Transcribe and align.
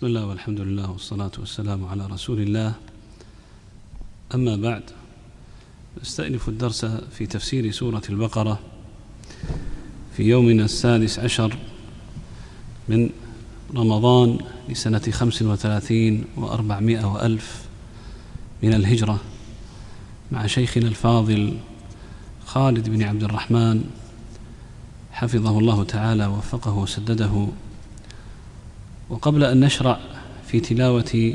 بسم 0.00 0.06
الله 0.06 0.26
والحمد 0.26 0.60
لله 0.60 0.90
والصلاة 0.90 1.30
والسلام 1.38 1.84
على 1.84 2.06
رسول 2.06 2.40
الله. 2.40 2.72
أما 4.34 4.56
بعد 4.56 4.82
نستأنف 6.02 6.48
الدرس 6.48 6.84
في 6.84 7.26
تفسير 7.26 7.70
سورة 7.70 8.02
البقرة 8.08 8.58
في 10.16 10.22
يومنا 10.22 10.64
السادس 10.64 11.18
عشر 11.18 11.56
من 12.88 13.10
رمضان 13.76 14.38
لسنة 14.68 15.02
خمس 15.10 15.42
وثلاثين 15.42 16.24
وأربعمائة 16.36 17.04
وألف 17.04 17.64
من 18.62 18.74
الهجرة 18.74 19.20
مع 20.32 20.46
شيخنا 20.46 20.88
الفاضل 20.88 21.56
خالد 22.46 22.88
بن 22.88 23.02
عبد 23.02 23.22
الرحمن 23.22 23.84
حفظه 25.12 25.58
الله 25.58 25.84
تعالى 25.84 26.26
ووفقه 26.26 26.74
وسدده. 26.74 27.48
وقبل 29.10 29.44
أن 29.44 29.60
نشرع 29.60 30.00
في 30.46 30.60
تلاوة 30.60 31.34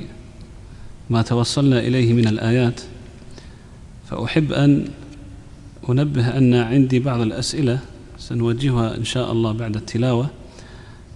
ما 1.10 1.22
توصلنا 1.22 1.80
إليه 1.80 2.14
من 2.14 2.28
الآيات 2.28 2.82
فأحب 4.10 4.52
أن 4.52 4.88
أنبه 5.90 6.38
أن 6.38 6.54
عندي 6.54 7.00
بعض 7.00 7.22
الأسئلة 7.22 7.80
سنوجهها 8.18 8.98
إن 8.98 9.04
شاء 9.04 9.32
الله 9.32 9.52
بعد 9.52 9.76
التلاوة 9.76 10.30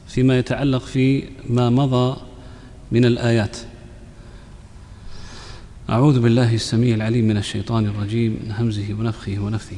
فيما 0.07 0.39
يتعلق 0.39 0.81
في 0.81 1.23
ما 1.49 1.69
مضى 1.69 2.17
من 2.91 3.05
الآيات. 3.05 3.57
أعوذ 5.89 6.19
بالله 6.19 6.55
السميع 6.55 6.95
العليم 6.95 7.27
من 7.27 7.37
الشيطان 7.37 7.85
الرجيم 7.85 8.39
من 8.43 8.51
همزه 8.51 8.93
ونفخه 8.93 9.39
ونفثه. 9.39 9.77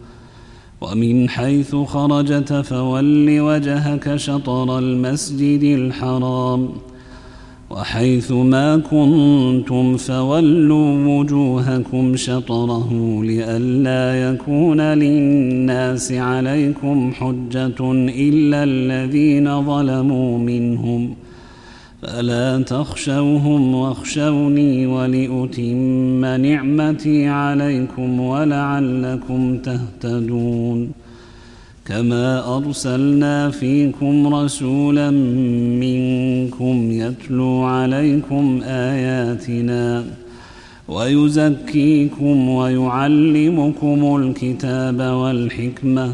ومن 0.81 1.29
حيث 1.29 1.75
خرجت 1.75 2.53
فول 2.53 3.39
وجهك 3.39 4.15
شطر 4.15 4.79
المسجد 4.79 5.63
الحرام 5.63 6.69
وحيث 7.69 8.31
ما 8.31 8.77
كنتم 8.77 9.97
فولوا 9.97 11.07
وجوهكم 11.07 12.15
شطره 12.15 12.89
لئلا 13.23 14.31
يكون 14.31 14.81
للناس 14.81 16.11
عليكم 16.11 17.11
حجة 17.13 17.91
إلا 18.29 18.63
الذين 18.63 19.65
ظلموا 19.65 20.37
منهم 20.37 21.09
ۖ 21.27 21.30
فلا 22.01 22.63
تخشوهم 22.63 23.75
واخشوني 23.75 24.85
ولأتم 24.85 26.25
نعمتي 26.25 27.27
عليكم 27.27 28.19
ولعلكم 28.19 29.57
تهتدون 29.57 30.91
كما 31.85 32.57
أرسلنا 32.57 33.49
فيكم 33.49 34.35
رسولا 34.35 35.09
منكم 35.81 36.91
يتلو 36.91 37.63
عليكم 37.63 38.61
آياتنا 38.65 40.03
ويزكيكم 40.87 42.49
ويعلمكم 42.49 44.15
الكتاب 44.15 44.99
والحكمة 44.99 46.13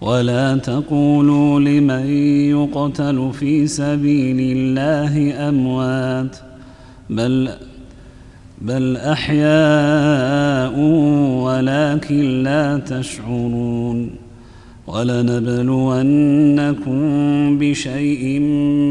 ولا 0.00 0.56
تقولوا 0.56 1.60
لمن 1.60 2.06
يقتل 2.50 3.30
في 3.32 3.66
سبيل 3.66 4.56
الله 4.56 5.48
أموات 5.48 6.36
بل 7.10 7.50
بل 8.60 8.96
أحياء 8.96 10.80
ولكن 11.44 12.42
لا 12.42 12.78
تشعرون. 12.78 14.10
ولنبلونكم 14.86 15.98
بشيء 17.58 18.38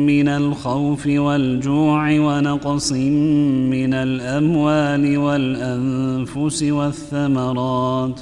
من 0.08 0.28
الخوف 0.28 1.08
والجوع 1.08 2.20
ونقص 2.20 2.92
من 2.92 3.94
الأموال 3.94 5.18
والأنفس 5.18 6.64
والثمرات. 6.64 8.20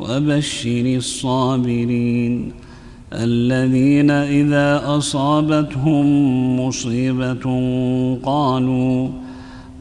وبشر 0.00 0.96
الصابرين 0.96 2.52
الذين 3.12 4.10
إذا 4.10 4.82
أصابتهم 4.86 6.06
مصيبة 6.60 7.44
قالوا 8.22 9.08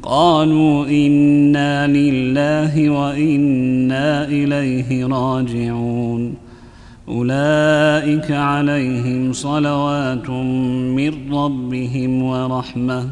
قالوا 0.03 0.87
إنا 0.87 1.87
لله 1.87 2.89
وإنا 2.89 4.27
إليه 4.27 5.05
راجعون. 5.05 6.33
أولئك 7.07 8.31
عليهم 8.31 9.33
صلوات 9.33 10.29
من 10.29 11.33
ربهم 11.33 12.23
ورحمة 12.23 13.09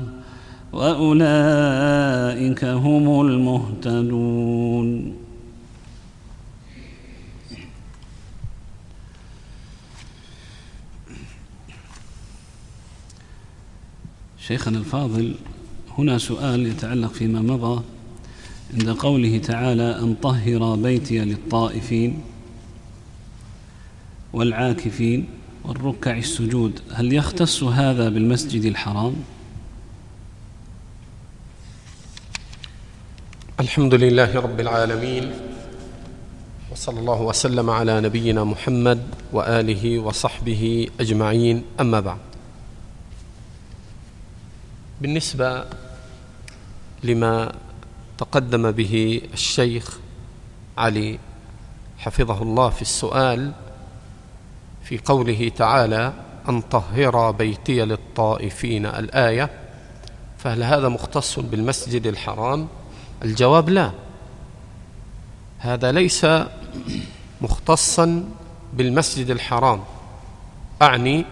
وأولئك 0.73 2.63
هم 2.65 3.21
المهتدون. 3.21 5.16
شيخنا 14.47 14.77
الفاضل 14.77 15.35
هنا 15.97 16.17
سؤال 16.17 16.67
يتعلق 16.67 17.13
فيما 17.13 17.41
مضى 17.41 17.83
عند 18.73 18.89
قوله 18.89 19.37
تعالى 19.37 19.99
أن 19.99 20.15
طهر 20.21 20.75
بيتي 20.75 21.19
للطائفين 21.19 22.21
والعاكفين 24.33 25.27
والركع 25.63 26.17
السجود 26.17 26.79
هل 26.93 27.13
يختص 27.13 27.63
هذا 27.63 28.09
بالمسجد 28.09 28.65
الحرام؟ 28.65 29.15
الحمد 33.59 33.93
لله 33.93 34.39
رب 34.39 34.59
العالمين 34.59 35.31
وصلى 36.71 36.99
الله 36.99 37.21
وسلم 37.21 37.69
على 37.69 38.01
نبينا 38.01 38.43
محمد 38.43 39.03
وآله 39.33 39.99
وصحبه 39.99 40.87
أجمعين 40.99 41.63
أما 41.79 41.99
بعد. 41.99 42.26
بالنسبة 45.01 45.65
لما 47.03 47.51
تقدم 48.17 48.71
به 48.71 49.21
الشيخ 49.33 49.97
علي 50.77 51.19
حفظه 51.97 52.41
الله 52.41 52.69
في 52.69 52.81
السؤال 52.81 53.51
في 54.83 54.97
قوله 54.97 55.51
تعالى 55.55 56.13
أن 56.49 56.61
طهر 56.61 57.31
بيتي 57.31 57.85
للطائفين 57.85 58.85
الآية 58.85 59.49
فهل 60.37 60.63
هذا 60.63 60.87
مختص 60.89 61.39
بالمسجد 61.39 62.07
الحرام؟ 62.07 62.67
الجواب 63.23 63.69
لا. 63.69 63.91
هذا 65.59 65.91
ليس 65.91 66.25
مختصا 67.41 68.29
بالمسجد 68.73 69.29
الحرام. 69.29 69.83
أعني 70.81 71.25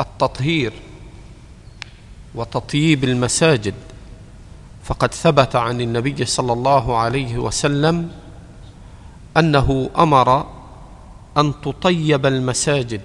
التطهير. 0.00 0.72
وتطييب 2.34 3.04
المساجد. 3.04 3.74
فقد 4.84 5.14
ثبت 5.14 5.56
عن 5.56 5.80
النبي 5.80 6.24
صلى 6.24 6.52
الله 6.52 6.96
عليه 6.96 7.38
وسلم 7.38 8.10
أنه 9.36 9.90
أمر 9.98 10.46
أن 11.36 11.54
تطيب 11.62 12.26
المساجد. 12.26 13.00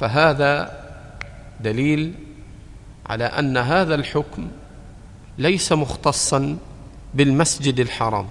فهذا 0.00 0.78
دليل 1.60 2.14
على 3.06 3.24
أن 3.24 3.56
هذا 3.56 3.94
الحكم 3.94 4.48
ليس 5.38 5.72
مختصا 5.72 6.58
بالمسجد 7.14 7.80
الحرام 7.80 8.26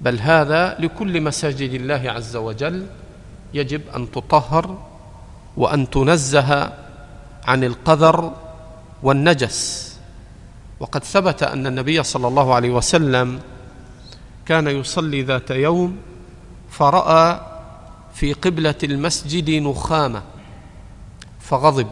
بل 0.00 0.18
هذا 0.18 0.76
لكل 0.78 1.20
مساجد 1.20 1.74
الله 1.74 2.10
عز 2.10 2.36
وجل 2.36 2.86
يجب 3.54 3.80
أن 3.96 4.10
تطهر 4.10 4.87
وأن 5.58 5.90
تنزه 5.90 6.72
عن 7.44 7.64
القذر 7.64 8.32
والنجس. 9.02 9.88
وقد 10.80 11.04
ثبت 11.04 11.42
أن 11.42 11.66
النبي 11.66 12.02
صلى 12.02 12.28
الله 12.28 12.54
عليه 12.54 12.70
وسلم 12.70 13.40
كان 14.46 14.66
يصلي 14.66 15.22
ذات 15.22 15.50
يوم 15.50 15.96
فرأى 16.70 17.40
في 18.14 18.32
قبلة 18.32 18.74
المسجد 18.84 19.50
نخامة 19.50 20.22
فغضب 21.40 21.88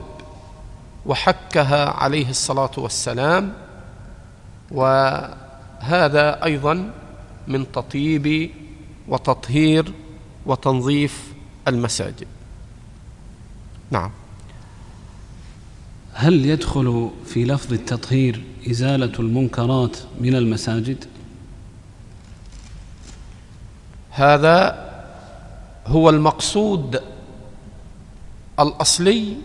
وحكها 1.07 1.91
عليه 1.91 2.31
الصلاة 2.31 2.71
والسلام. 2.77 3.53
وهذا 4.71 6.45
أيضا 6.45 6.91
من 7.49 7.73
تطيب 7.73 8.51
وتطهير 9.09 9.93
وتنظيف 10.47 11.33
المساجد. 11.69 12.36
نعم. 13.91 14.11
هل 16.13 16.47
يدخل 16.47 17.11
في 17.27 17.45
لفظ 17.45 17.73
التطهير 17.73 18.45
إزالة 18.71 19.13
المنكرات 19.19 19.97
من 20.21 20.35
المساجد؟ 20.37 21.05
هذا 24.11 24.87
هو 25.87 26.11
المقصود 26.11 27.03
الأصلي 28.61 29.37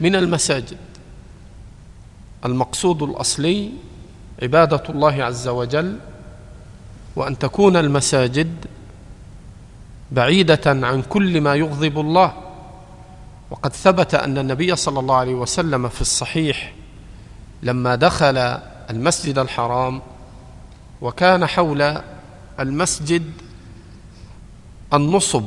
من 0.00 0.16
المساجد. 0.16 0.78
المقصود 2.44 3.02
الأصلي 3.02 3.70
عبادة 4.42 4.82
الله 4.88 5.24
عز 5.24 5.48
وجل 5.48 5.98
وأن 7.16 7.38
تكون 7.38 7.76
المساجد 7.76 8.54
بعيدة 10.12 10.60
عن 10.66 11.02
كل 11.02 11.40
ما 11.40 11.54
يغضب 11.54 12.00
الله. 12.00 12.49
وقد 13.50 13.72
ثبت 13.72 14.14
أن 14.14 14.38
النبي 14.38 14.76
صلى 14.76 15.00
الله 15.00 15.16
عليه 15.16 15.34
وسلم 15.34 15.88
في 15.88 16.00
الصحيح 16.00 16.72
لما 17.62 17.94
دخل 17.94 18.36
المسجد 18.90 19.38
الحرام 19.38 20.02
وكان 21.00 21.46
حول 21.46 22.00
المسجد 22.60 23.32
النصب 24.94 25.44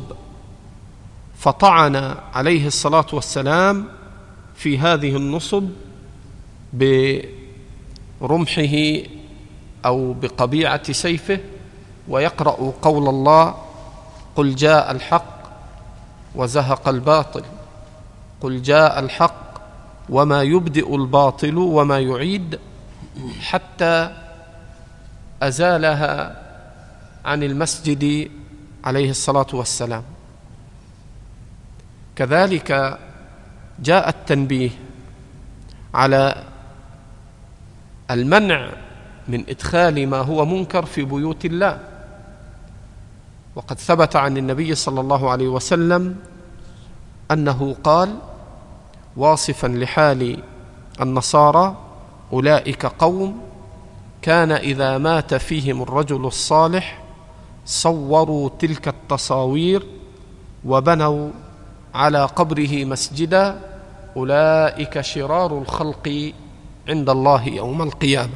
فطعن 1.37 2.15
عليه 2.33 2.67
الصلاة 2.67 3.05
والسلام 3.13 3.87
في 4.55 4.79
هذه 4.79 5.15
النصب 5.15 5.69
برمحه 8.21 9.03
أو 9.85 10.13
بقبيعة 10.13 10.91
سيفه 10.91 11.39
ويقرأ 12.07 12.73
قول 12.81 13.09
الله 13.09 13.55
قل 14.35 14.55
جاء 14.55 14.91
الحق 14.91 15.43
وزهق 16.35 16.89
الباطل. 16.89 17.43
قل 18.43 18.61
جاء 18.61 18.99
الحق 18.99 19.53
وما 20.09 20.41
يبدئ 20.41 20.95
الباطل 20.95 21.57
وما 21.57 21.99
يعيد 21.99 22.59
حتى 23.39 24.15
أزالها 25.41 26.43
عن 27.25 27.43
المسجد 27.43 28.31
عليه 28.83 29.09
الصلاة 29.09 29.47
والسلام. 29.53 30.03
كذلك 32.15 32.99
جاء 33.79 34.09
التنبيه 34.09 34.69
على 35.93 36.43
المنع 38.11 38.69
من 39.27 39.49
إدخال 39.49 40.07
ما 40.07 40.17
هو 40.17 40.45
منكر 40.45 40.85
في 40.85 41.03
بيوت 41.03 41.45
الله. 41.45 41.79
وقد 43.55 43.79
ثبت 43.79 44.15
عن 44.15 44.37
النبي 44.37 44.75
صلى 44.75 45.01
الله 45.01 45.29
عليه 45.31 45.47
وسلم 45.47 46.15
أنه 47.31 47.75
قال 47.83 48.17
واصفا 49.17 49.67
لحال 49.67 50.43
النصارى 51.01 51.75
أولئك 52.33 52.85
قوم 52.85 53.41
كان 54.21 54.51
إذا 54.51 54.97
مات 54.97 55.33
فيهم 55.33 55.81
الرجل 55.81 56.25
الصالح 56.25 57.03
صوروا 57.65 58.49
تلك 58.59 58.87
التصاوير 58.87 59.83
وبنوا 60.65 61.29
على 61.93 62.25
قبره 62.25 62.85
مسجدا 62.85 63.59
أولئك 64.17 65.01
شرار 65.01 65.57
الخلق 65.57 66.33
عند 66.89 67.09
الله 67.09 67.47
يوم 67.47 67.81
القيامة. 67.81 68.33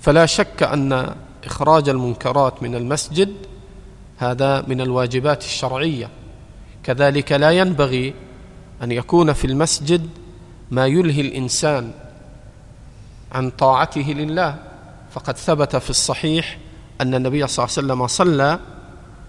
فلا 0.00 0.26
شك 0.26 0.62
أن 0.62 1.14
إخراج 1.44 1.88
المنكرات 1.88 2.62
من 2.62 2.74
المسجد 2.74 3.34
هذا 4.18 4.64
من 4.68 4.80
الواجبات 4.80 5.44
الشرعية. 5.44 6.08
كذلك 6.82 7.32
لا 7.32 7.50
ينبغي 7.50 8.14
أن 8.82 8.92
يكون 8.92 9.32
في 9.32 9.46
المسجد 9.46 10.08
ما 10.70 10.86
يلهي 10.86 11.20
الإنسان 11.20 11.90
عن 13.32 13.50
طاعته 13.50 14.00
لله. 14.00 14.56
فقد 15.14 15.36
ثبت 15.36 15.76
في 15.76 15.90
الصحيح 15.90 16.58
أن 17.00 17.14
النبي 17.14 17.46
صلى 17.46 17.64
الله 17.64 17.76
عليه 17.76 17.86
وسلم 17.86 18.06
صلى 18.06 18.58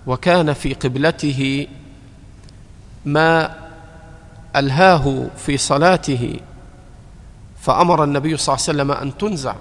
وكان 0.07 0.53
في 0.53 0.73
قبلته 0.73 1.67
ما 3.05 3.55
ألهاه 4.55 5.27
في 5.37 5.57
صلاته. 5.57 6.39
فأمر 7.61 8.03
النبي 8.03 8.37
صلى 8.37 8.55
الله 8.55 8.65
عليه 8.67 8.77
وسلم 8.77 8.91
أن 8.91 9.17
تنزع 9.17 9.55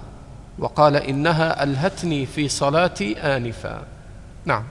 وقال 0.59 0.95
إنها 0.95 1.63
ألهتني 1.63 2.25
في 2.25 2.47
صلاتي 2.47 3.17
آنفا. 3.17 3.83
نعم. 4.45 4.63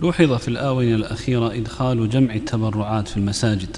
لوحظ 0.00 0.32
في 0.32 0.48
الآونة 0.48 0.94
الأخيرة 0.94 1.54
إدخال 1.54 2.08
جمع 2.08 2.34
التبرعات 2.34 3.08
في 3.08 3.16
المساجد. 3.16 3.76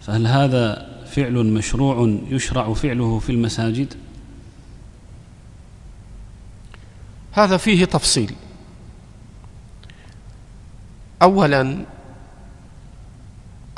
فهل 0.00 0.26
هذا 0.26 0.92
فعل 1.06 1.32
مشروع 1.32 2.18
يشرع 2.28 2.72
فعله 2.72 3.18
في 3.18 3.32
المساجد؟ 3.32 3.94
هذا 7.32 7.56
فيه 7.56 7.84
تفصيل. 7.84 8.34
اولا 11.22 11.84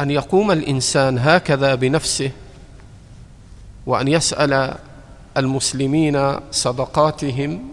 أن 0.01 0.11
يقوم 0.11 0.51
الإنسان 0.51 1.19
هكذا 1.19 1.75
بنفسه 1.75 2.31
وأن 3.87 4.09
يسأل 4.09 4.75
المسلمين 5.37 6.37
صدقاتهم 6.51 7.69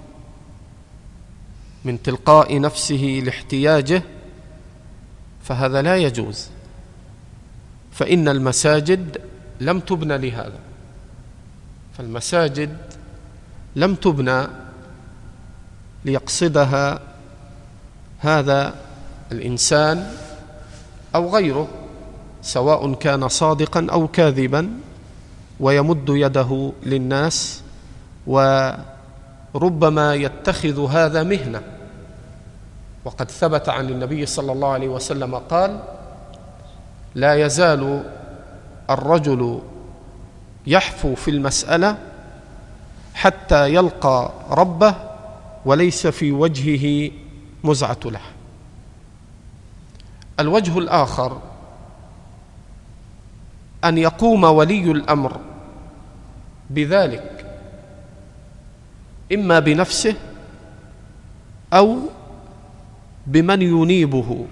من 1.85 2.01
تلقاء 2.01 2.59
نفسه 2.59 3.21
لاحتياجه 3.25 4.03
فهذا 5.43 5.81
لا 5.81 5.97
يجوز. 5.97 6.47
فإن 7.91 8.27
المساجد 8.27 9.17
لم 9.59 9.79
تبنى 9.79 10.17
لهذا. 10.17 10.59
فالمساجد 11.97 12.77
لم 13.75 13.95
تبنى 13.95 14.47
ليقصدها 16.05 16.99
هذا 18.19 18.75
الإنسان 19.31 20.13
أو 21.15 21.35
غيره 21.35 21.67
سواء 22.41 22.93
كان 22.93 23.27
صادقا 23.27 23.87
أو 23.91 24.07
كاذبا 24.07 24.69
ويمد 25.59 26.05
يده 26.09 26.71
للناس 26.83 27.61
وربما 29.53 30.15
يتخذ 30.15 30.91
هذا 30.91 31.23
مهنة. 31.23 31.61
وقد 33.05 33.31
ثبت 33.31 33.69
عن 33.69 33.89
النبي 33.89 34.25
صلى 34.25 34.51
الله 34.51 34.67
عليه 34.67 34.87
وسلم 34.87 35.35
قال 35.35 35.83
لا 37.15 37.45
يزال 37.45 38.03
الرجل 38.89 39.61
يحفو 40.67 41.15
في 41.15 41.31
المسألة 41.31 41.97
حتى 43.13 43.73
يلقى 43.73 44.31
ربه 44.49 44.95
وليس 45.65 46.07
في 46.07 46.31
وجهه 46.31 47.11
مزعة 47.63 47.99
له. 48.05 48.21
الوجه 50.39 50.77
الآخر 50.77 51.41
أن 53.83 53.97
يقوم 53.97 54.43
ولي 54.43 54.91
الأمر 54.91 55.39
بذلك. 56.69 57.40
إما 59.33 59.59
بنفسه 59.59 60.15
أو 61.73 61.97
بمن 63.27 63.61
ينيبه. 63.61 64.45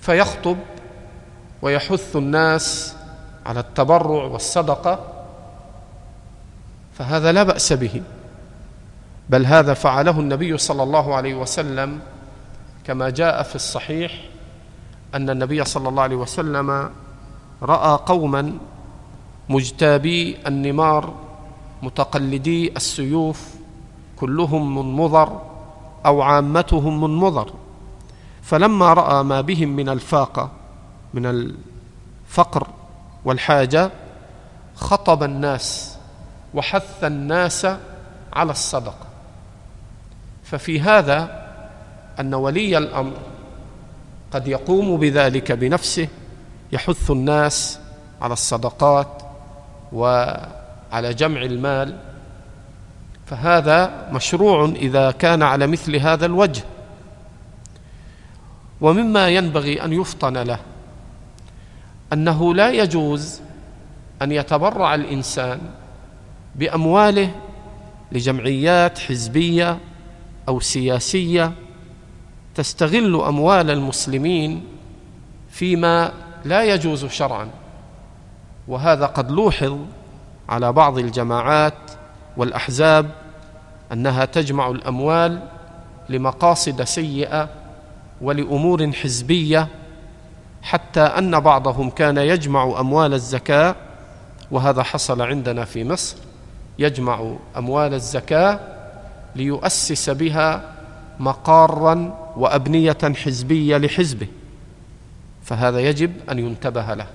فيخطب 0.00 0.56
ويحث 1.62 2.16
الناس 2.16 2.94
على 3.46 3.60
التبرع 3.60 4.24
والصدقة 4.24 5.14
فهذا 6.98 7.32
لا 7.32 7.42
بأس 7.42 7.72
به. 7.72 8.02
بل 9.28 9.46
هذا 9.46 9.74
فعله 9.74 10.20
النبي 10.20 10.58
صلى 10.58 10.82
الله 10.82 11.14
عليه 11.14 11.34
وسلم 11.34 12.00
كما 12.84 13.10
جاء 13.10 13.42
في 13.42 13.54
الصحيح 13.54 14.12
أن 15.14 15.30
النبي 15.30 15.64
صلى 15.64 15.88
الله 15.88 16.02
عليه 16.02 16.16
وسلم 16.16 16.90
رأى 17.62 17.98
قوما 18.06 18.58
مجتابي 19.48 20.36
النمار 20.46 21.14
متقلدي 21.82 22.72
السيوف 22.76 23.54
كلهم 24.16 24.78
من 24.78 24.96
مضر 24.96 25.42
أو 26.06 26.22
عامتهم 26.22 27.00
من 27.00 27.16
مضر. 27.16 27.52
فلما 28.42 28.92
رأى 28.92 29.22
ما 29.22 29.40
بهم 29.40 29.68
من 29.68 29.88
الفاقه 29.88 30.50
من 31.14 31.26
الفقر 31.26 32.66
والحاجة 33.24 33.90
خطب 34.74 35.22
الناس 35.22 35.96
وحث 36.54 37.04
الناس 37.04 37.66
على 38.32 38.50
الصدقة. 38.50 39.06
ففي 40.44 40.80
هذا 40.80 41.48
أن 42.20 42.34
ولي 42.34 42.78
الأمر 42.78 43.12
قد 44.32 44.48
يقوم 44.48 44.96
بذلك 44.96 45.52
بنفسه 45.52 46.08
يحث 46.72 47.10
الناس 47.10 47.78
على 48.22 48.32
الصدقات 48.32 49.22
وعلى 50.92 51.14
جمع 51.14 51.42
المال 51.42 51.98
فهذا 53.26 54.08
مشروع 54.12 54.64
إذا 54.64 55.10
كان 55.10 55.42
على 55.42 55.66
مثل 55.66 55.96
هذا 55.96 56.26
الوجه. 56.26 56.62
ومما 58.80 59.28
ينبغي 59.28 59.84
أن 59.84 59.92
يفطن 59.92 60.36
له 60.36 60.58
أنه 62.12 62.54
لا 62.54 62.70
يجوز 62.70 63.40
أن 64.22 64.32
يتبرع 64.32 64.94
الإنسان 64.94 65.60
بأمواله 66.54 67.34
لجمعيات 68.12 68.98
حزبية 68.98 69.78
أو 70.48 70.60
سياسية 70.60 71.52
تستغل 72.54 73.20
أموال 73.20 73.70
المسلمين 73.70 74.64
فيما 75.50 76.12
لا 76.44 76.64
يجوز 76.74 77.06
شرعا. 77.06 77.48
وهذا 78.68 79.06
قد 79.06 79.30
لوحظ 79.30 79.78
على 80.48 80.72
بعض 80.72 80.98
الجماعات 80.98 81.74
والأحزاب 82.36 83.10
أنها 83.92 84.24
تجمع 84.24 84.68
الأموال 84.70 85.40
لمقاصد 86.08 86.82
سيئة 86.84 87.48
ولأمور 88.20 88.92
حزبية 88.92 89.68
حتى 90.62 91.00
أن 91.00 91.40
بعضهم 91.40 91.90
كان 91.90 92.16
يجمع 92.16 92.80
أموال 92.80 93.14
الزكاة 93.14 93.74
وهذا 94.50 94.82
حصل 94.82 95.22
عندنا 95.22 95.64
في 95.64 95.84
مصر 95.84 96.16
يجمع 96.78 97.32
أموال 97.56 97.94
الزكاة 97.94 98.60
ليؤسس 99.36 100.10
بها 100.10 100.74
مقارا 101.20 102.14
وأبنية 102.36 102.98
حزبية 103.24 103.76
لحزبه 103.76 104.26
فهذا 105.42 105.80
يجب 105.80 106.12
أن 106.30 106.38
ينتبه 106.38 106.94
له. 106.94 107.06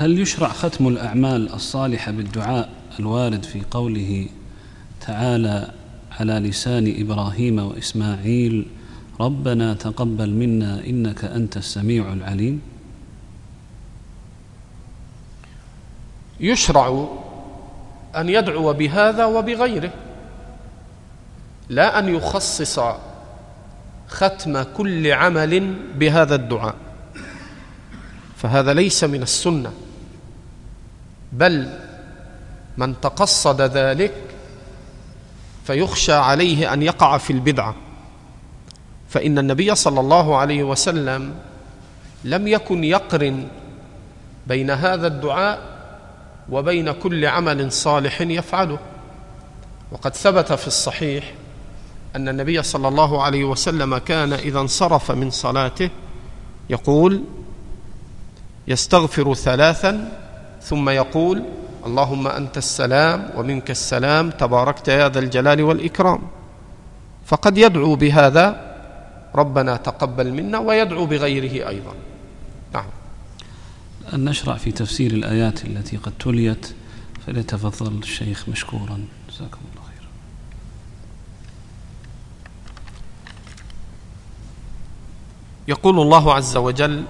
هل 0.00 0.18
يشرع 0.18 0.48
ختم 0.48 0.88
الأعمال 0.88 1.52
الصالحة 1.52 2.12
بالدعاء 2.12 2.68
الوارد 3.00 3.42
في 3.44 3.62
قوله 3.70 4.26
تعالى 5.06 5.70
على 6.20 6.32
لسان 6.32 6.94
إبراهيم 6.98 7.58
وإسماعيل 7.58 8.66
ربنا 9.20 9.74
تقبل 9.74 10.30
منا 10.30 10.84
إنك 10.86 11.24
أنت 11.24 11.56
السميع 11.56 12.12
العليم؟ 12.12 12.62
يشرع 16.40 17.08
أن 18.16 18.28
يدعو 18.28 18.72
بهذا 18.72 19.24
وبغيره 19.24 19.92
لا 21.68 21.98
أن 21.98 22.14
يخصص 22.14 22.80
ختم 24.08 24.62
كل 24.62 25.12
عمل 25.12 25.74
بهذا 25.98 26.34
الدعاء. 26.34 26.74
فهذا 28.36 28.74
ليس 28.74 29.04
من 29.04 29.22
السنة. 29.22 29.72
بل 31.32 31.78
من 32.76 33.00
تقصد 33.00 33.60
ذلك 33.60 34.12
فيخشى 35.64 36.12
عليه 36.12 36.72
أن 36.72 36.82
يقع 36.82 37.18
في 37.18 37.32
البدعة. 37.32 37.74
فإن 39.08 39.38
النبي 39.38 39.74
صلى 39.74 40.00
الله 40.00 40.36
عليه 40.36 40.62
وسلم 40.62 41.34
لم 42.24 42.48
يكن 42.48 42.84
يقرن 42.84 43.48
بين 44.46 44.70
هذا 44.70 45.06
الدعاء 45.06 45.60
وبين 46.50 46.92
كل 46.92 47.26
عمل 47.26 47.72
صالح 47.72 48.20
يفعله. 48.20 48.78
وقد 49.92 50.14
ثبت 50.14 50.52
في 50.52 50.66
الصحيح 50.66 51.34
أن 52.16 52.28
النبي 52.28 52.62
صلى 52.62 52.88
الله 52.88 53.22
عليه 53.22 53.44
وسلم 53.44 53.98
كان 53.98 54.32
إذا 54.32 54.60
انصرف 54.60 55.10
من 55.10 55.30
صلاته 55.30 55.90
يقول 56.70 57.24
يستغفر 58.68 59.34
ثلاثا 59.34 60.12
ثم 60.62 60.88
يقول 60.88 61.44
اللهم 61.86 62.26
أنت 62.26 62.58
السلام 62.58 63.30
ومنك 63.36 63.70
السلام 63.70 64.30
تباركت 64.30 64.88
يا 64.88 65.08
ذا 65.08 65.18
الجلال 65.18 65.62
والإكرام. 65.62 66.20
فقد 67.26 67.58
يدعو 67.58 67.94
بهذا 67.94 68.70
ربنا 69.34 69.76
تقبل 69.76 70.32
منا 70.32 70.58
ويدعو 70.58 71.06
بغيره 71.06 71.68
أيضا. 71.68 71.94
نعم. 72.74 72.86
أن 74.14 74.24
نشرع 74.24 74.56
في 74.56 74.72
تفسير 74.72 75.10
الآيات 75.12 75.64
التي 75.64 75.96
قد 75.96 76.12
تليت 76.18 76.74
فليتفضل 77.26 77.98
الشيخ 77.98 78.48
مشكورا. 78.48 79.04
جزاكم 79.30 79.60
الله 79.70 79.82
خيرا. 79.88 80.08
يقول 85.68 86.00
الله 86.00 86.34
عز 86.34 86.56
وجل 86.56 87.04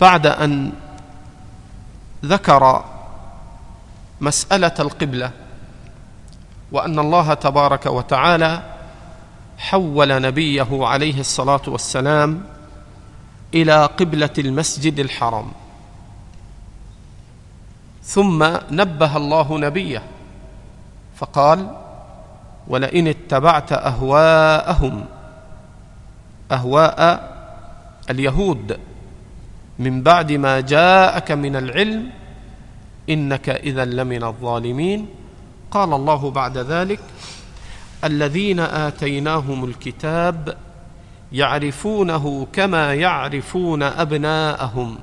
بعد 0.00 0.26
أن 0.26 0.72
ذكر 2.24 2.84
مسألة 4.20 4.74
القبلة 4.78 5.30
وأن 6.72 6.98
الله 6.98 7.34
تبارك 7.34 7.86
وتعالى 7.86 8.62
حول 9.58 10.22
نبيه 10.22 10.66
عليه 10.86 11.20
الصلاة 11.20 11.62
والسلام 11.66 12.42
إلى 13.54 13.86
قبلة 13.86 14.30
المسجد 14.38 14.98
الحرام. 14.98 15.52
ثم 18.02 18.44
نبه 18.70 19.16
الله 19.16 19.58
نبيه 19.58 20.02
فقال 21.16 21.76
ولئن 22.68 23.08
اتبعت 23.08 23.72
أهواءهم 23.72 25.04
أهواء 26.52 27.28
اليهود 28.10 28.78
من 29.78 30.02
بعد 30.02 30.32
ما 30.32 30.60
جاءك 30.60 31.32
من 31.32 31.56
العلم 31.56 32.10
إنك 33.10 33.48
إذا 33.48 33.84
لمن 33.84 34.24
الظالمين. 34.24 35.06
قال 35.70 35.92
الله 35.92 36.30
بعد 36.30 36.58
ذلك 36.58 37.00
الذين 38.04 38.60
آتيناهم 38.60 39.64
الكتاب 39.64 40.56
يعرفونه 41.32 42.46
كما 42.52 42.94
يعرفون 42.94 43.82
أبناءهم. 43.82 44.98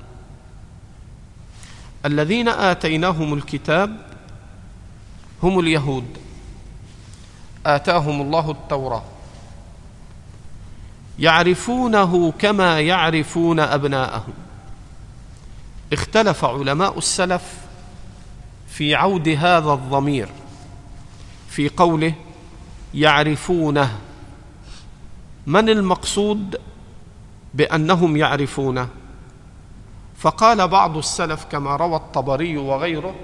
الذين 2.05 2.47
آتيناهم 2.47 3.33
الكتاب 3.33 3.97
هم 5.43 5.59
اليهود. 5.59 6.05
آتاهم 7.65 8.21
الله 8.21 8.51
التوراة. 8.51 9.03
يعرفونه 11.19 12.33
كما 12.39 12.79
يعرفون 12.79 13.59
أبناءهم. 13.59 14.33
اختلف 15.93 16.45
علماء 16.45 16.97
السلف 16.97 17.53
في 18.67 18.95
عود 18.95 19.29
هذا 19.29 19.73
الضمير 19.73 20.29
في 21.49 21.69
قوله 21.69 22.13
يعرفونه. 22.93 23.99
من 25.47 25.69
المقصود 25.69 26.61
بأنهم 27.53 28.17
يعرفونه؟ 28.17 28.87
فقال 30.17 30.67
بعض 30.67 30.97
السلف 30.97 31.45
كما 31.51 31.75
روى 31.75 31.95
الطبري 31.95 32.57
وغيره 32.57 33.15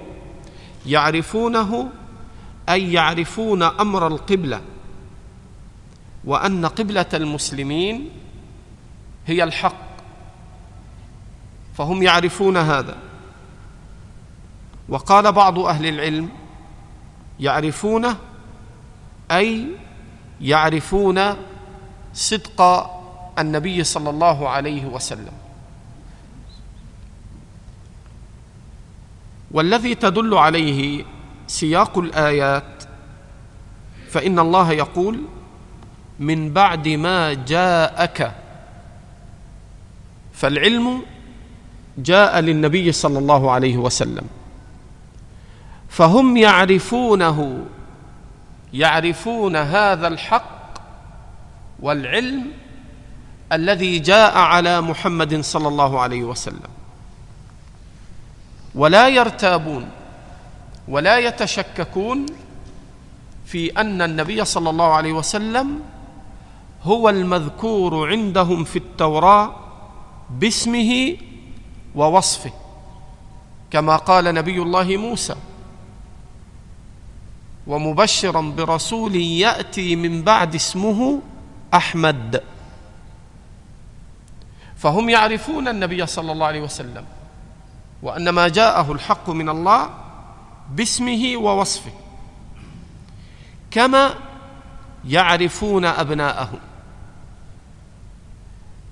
يعرفونه 0.86 1.88
أي 2.68 2.92
يعرفون 2.92 3.62
أمر 3.62 4.06
القبلة 4.06 4.60
وأن 6.24 6.66
قبلة 6.66 7.06
المسلمين 7.14 8.10
هي 9.26 9.44
الحق. 9.44 9.91
فهم 11.74 12.02
يعرفون 12.02 12.56
هذا. 12.56 12.96
وقال 14.88 15.32
بعض 15.32 15.58
أهل 15.58 15.86
العلم 15.86 16.28
يعرفونه 17.40 18.16
أي 19.30 19.66
يعرفون 20.40 21.20
صدق 22.14 22.90
النبي 23.38 23.84
صلى 23.84 24.10
الله 24.10 24.48
عليه 24.48 24.84
وسلم. 24.84 25.32
والذي 29.50 29.94
تدل 29.94 30.34
عليه 30.34 31.04
سياق 31.46 31.98
الآيات 31.98 32.84
فإن 34.10 34.38
الله 34.38 34.72
يقول 34.72 35.20
من 36.18 36.52
بعد 36.52 36.88
ما 36.88 37.32
جاءك. 37.32 38.34
فالعلم 40.32 41.02
جاء 41.98 42.40
للنبي 42.40 42.92
صلى 42.92 43.18
الله 43.18 43.50
عليه 43.50 43.76
وسلم. 43.76 44.24
فهم 45.88 46.36
يعرفونه 46.36 47.64
يعرفون 48.74 49.56
هذا 49.56 50.08
الحق 50.08 50.74
والعلم 51.80 52.46
الذي 53.52 53.98
جاء 53.98 54.38
على 54.38 54.80
محمد 54.80 55.40
صلى 55.40 55.68
الله 55.68 56.00
عليه 56.00 56.24
وسلم. 56.24 56.72
ولا 58.74 59.08
يرتابون 59.08 59.88
ولا 60.88 61.18
يتشككون 61.18 62.26
في 63.46 63.70
أن 63.80 64.02
النبي 64.02 64.44
صلى 64.44 64.70
الله 64.70 64.92
عليه 64.94 65.12
وسلم 65.12 65.80
هو 66.82 67.08
المذكور 67.08 68.08
عندهم 68.08 68.64
في 68.64 68.76
التوراة 68.76 69.54
باسمه 70.30 71.16
ووصفه 71.94 72.52
كما 73.70 73.96
قال 73.96 74.24
نبي 74.24 74.62
الله 74.62 74.96
موسى 74.96 75.34
ومبشرا 77.66 78.40
برسول 78.40 79.16
يأتي 79.16 79.96
من 79.96 80.22
بعد 80.22 80.54
اسمه 80.54 81.20
أحمد. 81.74 82.42
فهم 84.76 85.08
يعرفون 85.08 85.68
النبي 85.68 86.06
صلى 86.06 86.32
الله 86.32 86.46
عليه 86.46 86.60
وسلم 86.60 87.04
وأن 88.02 88.28
ما 88.28 88.48
جاءه 88.48 88.92
الحق 88.92 89.30
من 89.30 89.48
الله 89.48 89.90
باسمه 90.70 91.36
ووصفه 91.36 91.92
كما 93.70 94.14
يعرفون 95.04 95.84
ابناءهم 95.84 96.58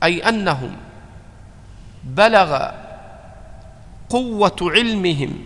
أي 0.03 0.29
أنهم 0.29 0.77
بلغ 2.05 2.71
قوة 4.11 4.57
علمهم 4.61 5.39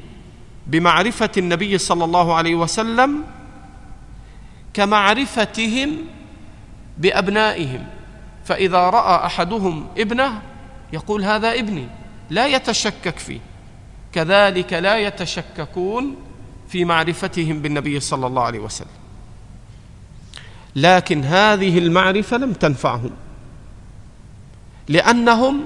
بمعرفة 0.67 1.31
النبي 1.37 1.79
صلى 1.79 2.05
الله 2.05 2.35
عليه 2.35 2.55
وسلم 2.55 3.25
كمعرفتهم 4.75 5.97
بأبنائهم. 6.99 7.87
فإذا 8.45 8.79
رأى 8.79 9.27
أحدهم 9.27 9.87
ابنه 9.99 10.43
يقول 10.93 11.25
هذا 11.25 11.55
ابني 11.55 11.87
لا 12.31 12.47
يتشكك 12.47 13.19
فيه. 13.19 13.41
كذلك 14.13 14.73
لا 14.73 14.99
يتشككون 14.99 16.17
في 16.69 16.85
معرفتهم 16.85 17.63
بالنبي 17.63 18.01
صلى 18.01 18.27
الله 18.27 18.43
عليه 18.43 18.59
وسلم. 18.59 18.89
لكن 20.77 21.25
هذه 21.25 21.79
المعرفة 21.79 22.37
لم 22.37 22.53
تنفعهم 22.53 23.11
لأنهم 24.89 25.61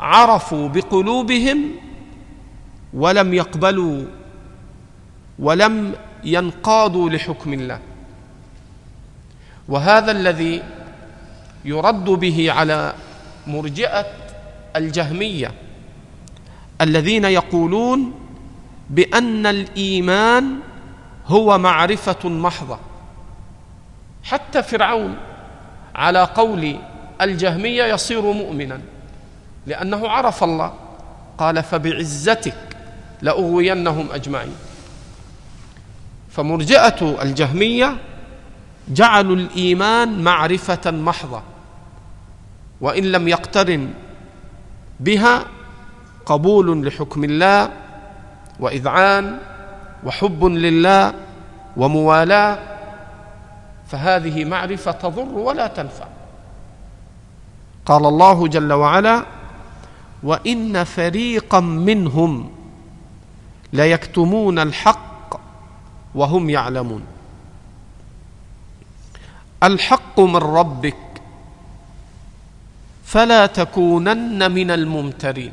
عرفوا 0.00 0.68
بقلوبهم 0.68 1.58
ولم 2.94 3.34
يقبلوا 3.34 4.04
ولم 5.38 5.94
ينقادوا 6.24 7.10
لحكم 7.10 7.52
الله. 7.52 7.78
وهذا 9.68 10.12
الذي 10.12 10.62
يرد 11.64 12.04
به 12.04 12.52
على 12.52 12.94
مرجئة 13.46 14.06
الجهمية 14.76 15.54
الذين 16.80 17.24
يقولون 17.24 18.14
بأن 18.90 19.46
الإيمان 19.46 20.56
هو 21.26 21.58
معرفة 21.58 22.28
محضة. 22.28 22.78
حتى 24.24 24.62
فرعون 24.62 25.16
على 25.94 26.24
قول 26.24 26.76
الجهمية 27.20 27.84
يصير 27.84 28.22
مؤمنا. 28.32 28.80
لأنه 29.66 30.08
عرف 30.08 30.44
الله. 30.44 30.72
قال 31.38 31.62
فبعزتك 31.62 32.76
لأغوينهم 33.22 34.08
أجمعين. 34.12 34.54
فمرجئة 36.30 37.22
الجهمية 37.22 37.96
جعلوا 38.88 39.36
الإيمان 39.36 40.22
معرفة 40.22 40.90
محضة 40.90 41.42
وإن 42.80 43.04
لم 43.04 43.28
يقترن 43.28 43.90
بها 45.00 45.44
قبول 46.26 46.86
لحكم 46.86 47.24
الله 47.24 47.70
وإذعان 48.60 49.38
وحب 50.04 50.44
لله 50.44 51.14
وموالاة. 51.76 52.58
فهذه 53.88 54.44
معرفة 54.44 54.90
تضر 54.90 55.38
ولا 55.38 55.66
تنفع. 55.66 56.06
قال 57.86 58.06
الله 58.06 58.48
جل 58.48 58.72
وعلا 58.72 59.24
وإن 60.22 60.84
فريقا 60.84 61.60
منهم 61.60 62.50
ليكتمون 63.72 64.58
الحق 64.58 65.40
وهم 66.14 66.50
يعلمون. 66.50 67.02
الحق 69.62 70.20
من 70.20 70.36
ربك 70.36 70.96
فلا 73.04 73.46
تكونن 73.46 74.50
من 74.52 74.70
الممترين. 74.70 75.52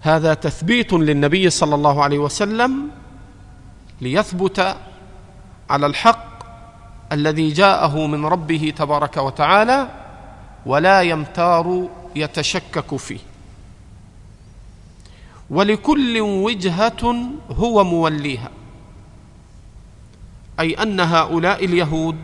هذا 0.00 0.34
تثبيت 0.34 0.92
للنبي 0.92 1.50
صلى 1.50 1.74
الله 1.74 2.02
عليه 2.02 2.18
وسلم 2.18 2.90
ليثبت 4.00 4.76
على 5.70 5.86
الحق 5.86 6.32
الذي 7.12 7.48
جاءه 7.48 8.06
من 8.06 8.26
ربه 8.26 8.72
تبارك 8.76 9.16
وتعالى 9.16 10.01
ولا 10.66 11.02
يمتار 11.02 11.88
يتشكك 12.16 12.96
فيه. 12.96 13.18
ولكل 15.50 16.20
وجهة 16.20 17.16
هو 17.50 17.84
موليها. 17.84 18.50
أي 20.60 20.74
أن 20.82 21.00
هؤلاء 21.00 21.64
اليهود 21.64 22.16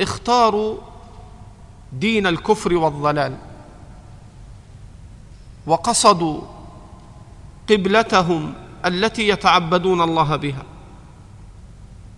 اختاروا 0.00 0.78
دين 1.92 2.26
الكفر 2.26 2.74
والضلال 2.74 3.36
وقصدوا 5.66 6.40
قبلتهم 7.70 8.54
التي 8.86 9.28
يتعبدون 9.28 10.00
الله 10.00 10.36
بها 10.36 10.62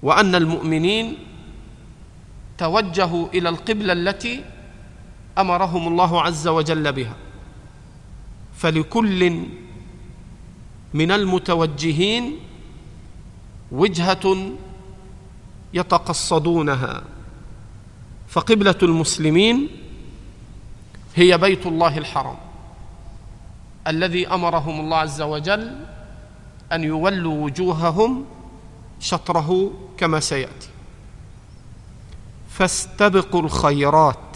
وأن 0.03 0.35
المؤمنين 0.35 1.17
توجهوا 2.59 3.29
إلى 3.35 3.49
القبلة 3.49 3.93
التي 3.93 4.45
أمرهم 5.39 5.89
الله 5.89 6.23
عز 6.23 6.49
وجل 6.49 6.93
بها. 6.93 7.17
فلكل 8.57 9.47
من 10.95 11.13
المتوجهين 11.13 12.37
وجهة 13.73 14.53
يتقصدونها. 15.75 17.03
فقبلة 18.29 18.79
المسلمين 18.83 19.69
هي 21.15 21.39
بيت 21.39 21.67
الله 21.67 21.99
الحرام 21.99 22.37
الذي 23.87 24.29
أمرهم 24.29 24.81
الله 24.81 24.97
عز 24.97 25.23
وجل 25.23 25.77
أن 26.73 26.85
يولوا 26.85 27.45
وجوههم 27.45 28.25
شطره 29.01 29.71
كما 29.99 30.21
سيأتي. 30.21 30.69
فاستبقوا 32.49 33.43
الخيرات. 33.43 34.32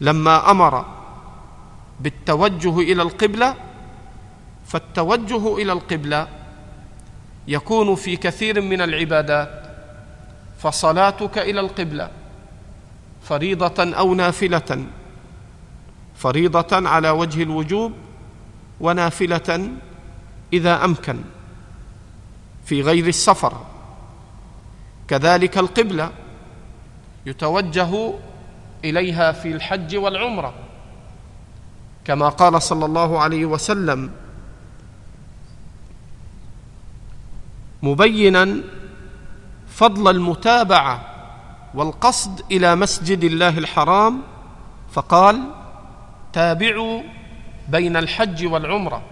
لما 0.00 0.50
أمر 0.50 0.84
بالتوجه 2.00 2.78
إلى 2.78 3.02
القبلة 3.02 3.54
فالتوجه 4.66 5.56
إلى 5.56 5.72
القبلة 5.72 6.28
يكون 7.48 7.94
في 7.94 8.16
كثير 8.16 8.60
من 8.60 8.80
العبادات 8.80 9.62
فصلاتك 10.58 11.38
إلى 11.38 11.60
القبلة 11.60 12.10
فريضة 13.22 13.94
أو 13.96 14.14
نافلة 14.14 14.86
فريضة 16.16 16.88
على 16.88 17.10
وجه 17.10 17.42
الوجوب 17.42 17.92
ونافلة 18.80 19.70
إذا 20.52 20.84
أمكن 20.84 21.20
في 22.64 22.82
غير 22.82 23.06
السفر. 23.06 23.52
كذلك 25.08 25.58
القبلة 25.58 26.10
يتوجه 27.26 28.14
إليها 28.84 29.32
في 29.32 29.52
الحج 29.52 29.96
والعمرة 29.96 30.54
كما 32.04 32.28
قال 32.28 32.62
صلى 32.62 32.84
الله 32.84 33.20
عليه 33.20 33.46
وسلم 33.46 34.10
مبينا 37.82 38.56
فضل 39.68 40.10
المتابعة 40.16 41.04
والقصد 41.74 42.42
إلى 42.50 42.76
مسجد 42.76 43.24
الله 43.24 43.58
الحرام 43.58 44.22
فقال 44.92 45.40
تابعوا 46.32 47.02
بين 47.68 47.96
الحج 47.96 48.46
والعمرة 48.46 49.02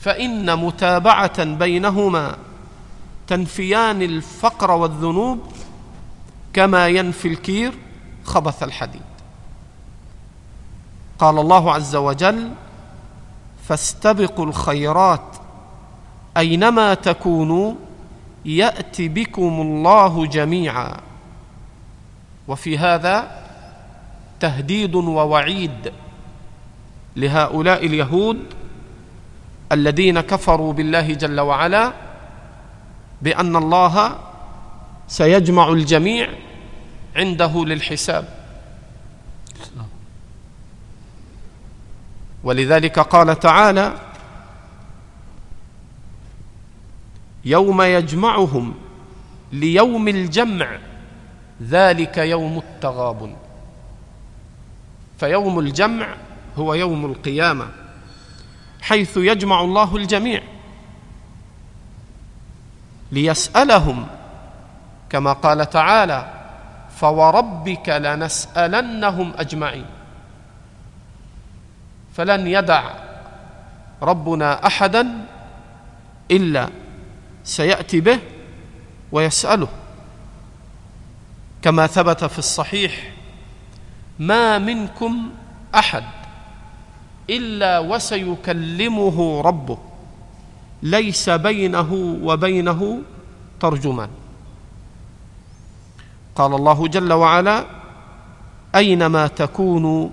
فإن 0.00 0.58
متابعة 0.58 1.44
بينهما 1.44 2.36
تنفيان 3.26 4.02
الفقر 4.02 4.70
والذنوب 4.70 5.52
كما 6.52 6.88
ينفي 6.88 7.28
الكير 7.28 7.72
خبث 8.24 8.62
الحديد. 8.62 9.02
قال 11.18 11.38
الله 11.38 11.74
عز 11.74 11.96
وجل 11.96 12.50
فاستبقوا 13.68 14.46
الخيرات 14.46 15.36
أينما 16.36 16.94
تكونوا 16.94 17.74
يات 18.44 19.00
بكم 19.00 19.60
الله 19.60 20.26
جميعا. 20.26 20.96
وفي 22.48 22.78
هذا 22.78 23.44
تهديد 24.40 24.94
ووعيد 24.94 25.92
لهؤلاء 27.16 27.86
اليهود 27.86 28.38
الذين 29.72 30.20
كفروا 30.20 30.72
بالله 30.72 31.14
جل 31.14 31.40
وعلا 31.40 31.92
بأن 33.22 33.56
الله 33.56 34.18
سيجمع 35.08 35.68
الجميع 35.68 36.28
عنده 37.16 37.64
للحساب. 37.64 38.28
ولذلك 42.44 42.98
قال 42.98 43.40
تعالى 43.40 44.00
يوم 47.44 47.82
يجمعهم 47.82 48.74
ليوم 49.52 50.08
الجمع 50.08 50.78
ذلك 51.62 52.18
يوم 52.18 52.58
التغابن. 52.58 53.36
فيوم 55.20 55.58
الجمع 55.58 56.14
هو 56.56 56.74
يوم 56.74 57.06
القيامة 57.06 57.68
حيث 58.80 59.16
يجمع 59.16 59.60
الله 59.60 59.96
الجميع. 59.96 60.42
ليسألهم 63.12 64.06
كما 65.10 65.32
قال 65.32 65.70
تعالى 65.70 66.43
فوربك 66.96 67.88
لنسألنهم 67.88 69.32
أجمعين. 69.36 69.86
فلن 72.14 72.46
يدع 72.46 72.90
ربنا 74.02 74.66
أحدا 74.66 75.26
إلا 76.30 76.70
سيأتي 77.44 78.00
به 78.00 78.18
ويسأله. 79.12 79.68
كما 81.62 81.86
ثبت 81.86 82.24
في 82.24 82.38
الصحيح 82.38 83.12
ما 84.18 84.58
منكم 84.58 85.30
أحد 85.74 86.04
إلا 87.30 87.78
وسيكلمه 87.78 89.40
ربه 89.40 89.78
ليس 90.82 91.30
بينه 91.30 91.92
وبينه 92.22 92.98
ترجمان. 93.60 94.08
قال 96.36 96.54
الله 96.54 96.88
جل 96.88 97.12
وعلا 97.12 97.66
أينما 98.74 99.26
تكونوا 99.26 100.08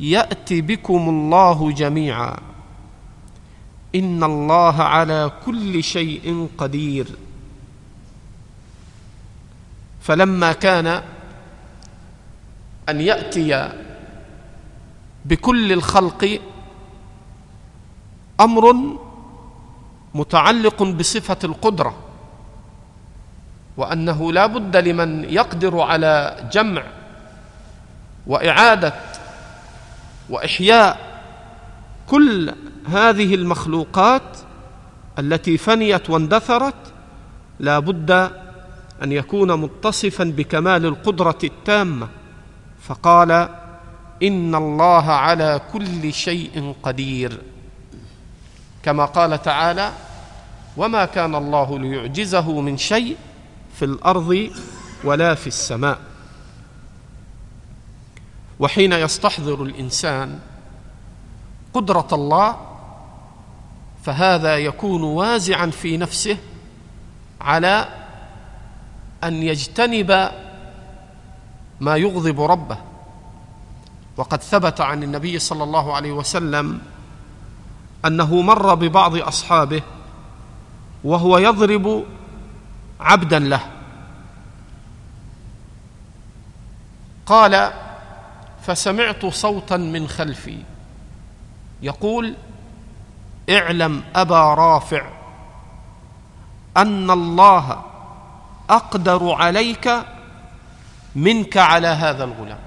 يات 0.00 0.52
بكم 0.52 1.08
الله 1.08 1.72
جميعا 1.72 2.36
إن 3.94 4.24
الله 4.24 4.82
على 4.82 5.30
كل 5.46 5.82
شيء 5.84 6.48
قدير 6.58 7.06
فلما 10.00 10.52
كان 10.52 11.02
أن 12.88 13.00
يأتي 13.00 13.72
بكل 15.24 15.72
الخلق 15.72 16.40
أمر 18.40 18.74
متعلق 20.14 20.82
بصفة 20.82 21.38
القدرة 21.44 21.94
وأنه 23.76 24.32
لا 24.32 24.46
بد 24.46 24.76
لمن 24.76 25.24
يقدر 25.24 25.80
على 25.80 26.36
جمع 26.52 26.82
وإعادة 28.26 28.94
وإحياء 30.30 30.98
كل 32.06 32.54
هذه 32.88 33.34
المخلوقات 33.34 34.22
التي 35.18 35.58
فنيت 35.58 36.10
واندثرت 36.10 36.74
لا 37.60 37.78
بد 37.78 38.10
أن 39.02 39.12
يكون 39.12 39.60
متصفا 39.60 40.24
بكمال 40.24 40.86
القدرة 40.86 41.38
التامة. 41.44 42.08
فقال 42.82 43.48
إن 44.22 44.54
الله 44.54 45.10
على 45.12 45.60
كل 45.72 46.12
شيء 46.12 46.74
قدير. 46.82 47.38
كما 48.82 49.04
قال 49.04 49.42
تعالى 49.42 49.90
وما 50.76 51.04
كان 51.04 51.34
الله 51.34 51.78
ليعجزه 51.78 52.60
من 52.60 52.76
شيء 52.76 53.16
في 53.78 53.84
الأرض 53.84 54.50
ولا 55.04 55.34
في 55.34 55.46
السماء. 55.46 55.98
وحين 58.60 58.92
يستحضر 58.92 59.62
الإنسان 59.62 60.38
قدرة 61.74 62.08
الله 62.12 62.56
فهذا 64.04 64.56
يكون 64.56 65.02
وازعا 65.02 65.66
في 65.66 65.96
نفسه 65.96 66.36
على 67.40 67.88
أن 69.24 69.42
يجتنب 69.42 70.30
ما 71.80 71.96
يغضب 71.96 72.40
ربه. 72.40 72.78
وقد 74.16 74.42
ثبت 74.42 74.80
عن 74.80 75.02
النبي 75.02 75.38
صلى 75.38 75.64
الله 75.64 75.94
عليه 75.94 76.12
وسلم 76.12 76.80
أنه 78.04 78.40
مر 78.42 78.74
ببعض 78.74 79.16
أصحابه 79.16 79.82
وهو 81.04 81.38
يضرب 81.38 82.04
عبدا 83.02 83.38
له. 83.38 83.60
قال 87.26 87.72
فسمعت 88.62 89.26
صوتا 89.26 89.76
من 89.76 90.08
خلفي. 90.08 90.58
يقول 91.82 92.34
اعلم 93.50 94.02
أبا 94.14 94.54
رافع 94.54 95.10
أن 96.76 97.10
الله 97.10 97.82
أقدر 98.70 99.32
عليك 99.32 99.90
منك 101.14 101.56
على 101.56 101.86
هذا 101.86 102.24
الغلام. 102.24 102.58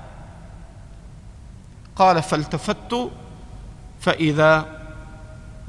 قال 1.95 2.23
فالتفت 2.23 3.11
فإذا 4.01 4.65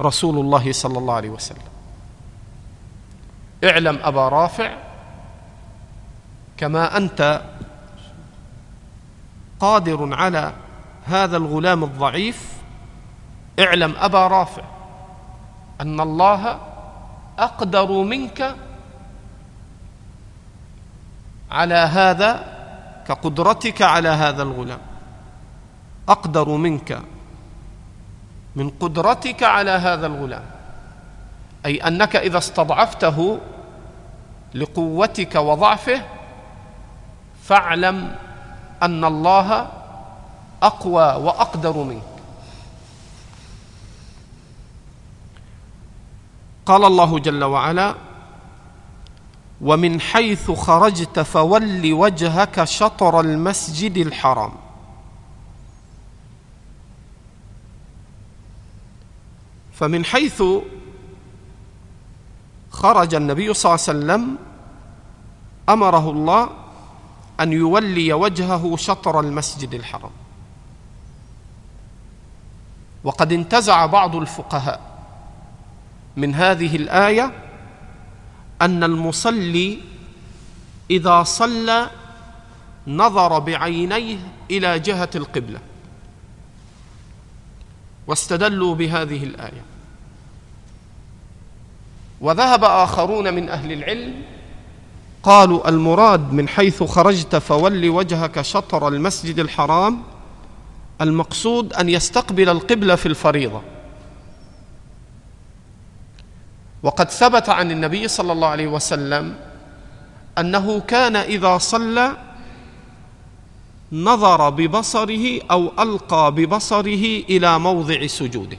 رسول 0.01 0.39
الله 0.39 0.71
صلى 0.71 0.97
الله 0.97 1.13
عليه 1.13 1.29
وسلم. 1.29 1.76
اعلم 3.63 3.99
أبا 4.03 4.29
رافع 4.29 4.73
كما 6.57 6.97
أنت 6.97 7.41
قادر 9.59 10.13
على 10.13 10.53
هذا 11.05 11.37
الغلام 11.37 11.83
الضعيف. 11.83 12.53
اعلم 13.59 13.95
أبا 13.97 14.27
رافع 14.27 14.63
أن 15.81 15.99
الله 15.99 16.59
أقدر 17.39 17.91
منك 17.91 18.55
على 21.51 21.75
هذا 21.75 22.57
كقدرتك 23.07 23.81
على 23.81 24.09
هذا 24.09 24.43
الغلام. 24.43 24.79
أقدر 26.09 26.49
منك 26.49 27.01
من 28.55 28.69
قدرتك 28.69 29.43
على 29.43 29.71
هذا 29.71 30.07
الغلام. 30.07 30.56
أي 31.67 31.77
أنك 31.77 32.15
إذا 32.15 32.37
استضعفته 32.37 33.39
لقوتك 34.53 35.35
وضعفه 35.35 36.03
فاعلم 37.43 38.15
أن 38.83 39.05
الله 39.05 39.71
أقوى 40.63 41.03
وأقدر 41.03 41.77
منك. 41.77 42.01
قال 46.65 46.85
الله 46.85 47.19
جل 47.19 47.43
وعلا 47.43 47.95
ومن 49.61 50.01
حيث 50.01 50.51
خرجت 50.51 51.19
فول 51.19 51.93
وجهك 51.93 52.63
شطر 52.63 53.19
المسجد 53.19 53.97
الحرام. 53.97 54.51
فمن 59.73 60.05
حيث 60.05 60.43
خرج 62.77 63.15
النبي 63.15 63.53
صلى 63.53 63.75
الله 63.75 63.83
عليه 63.87 63.97
وسلم 63.97 64.37
أمره 65.69 66.11
الله 66.11 66.49
أن 67.39 67.53
يولي 67.53 68.13
وجهه 68.13 68.77
شطر 68.77 69.19
المسجد 69.19 69.73
الحرام. 69.73 70.11
وقد 73.03 73.33
انتزع 73.33 73.85
بعض 73.85 74.15
الفقهاء 74.15 74.81
من 76.17 76.35
هذه 76.35 76.75
الآية 76.75 77.33
أن 78.61 78.83
المصلي 78.83 79.79
إذا 80.91 81.23
صلى 81.23 81.89
نظر 82.87 83.39
بعينيه 83.39 84.17
إلى 84.51 84.79
جهة 84.79 85.09
القبلة 85.15 85.59
واستدلوا 88.07 88.75
بهذه 88.75 89.23
الآية. 89.23 89.76
وذهب 92.21 92.63
آخرون 92.63 93.33
من 93.33 93.49
أهل 93.49 93.71
العلم 93.71 94.13
قالوا 95.23 95.69
المراد 95.69 96.33
من 96.33 96.47
حيث 96.47 96.83
خرجت 96.83 97.35
فول 97.35 97.89
وجهك 97.89 98.41
شطر 98.41 98.87
المسجد 98.87 99.39
الحرام 99.39 100.03
المقصود 101.01 101.73
أن 101.73 101.89
يستقبل 101.89 102.49
القبلة 102.49 102.95
في 102.95 103.05
الفريضة. 103.05 103.61
وقد 106.83 107.11
ثبت 107.11 107.49
عن 107.49 107.71
النبي 107.71 108.07
صلى 108.07 108.31
الله 108.31 108.47
عليه 108.47 108.67
وسلم 108.67 109.35
أنه 110.37 110.79
كان 110.79 111.15
إذا 111.15 111.57
صلى 111.57 112.17
نظر 113.91 114.49
ببصره 114.49 115.41
أو 115.51 115.71
ألقى 115.79 116.31
ببصره 116.31 117.23
إلى 117.29 117.59
موضع 117.59 118.07
سجوده. 118.07 118.57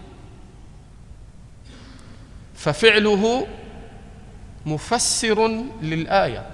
ففعله 2.58 3.46
مفسر 4.66 5.64
للآية. 5.82 6.46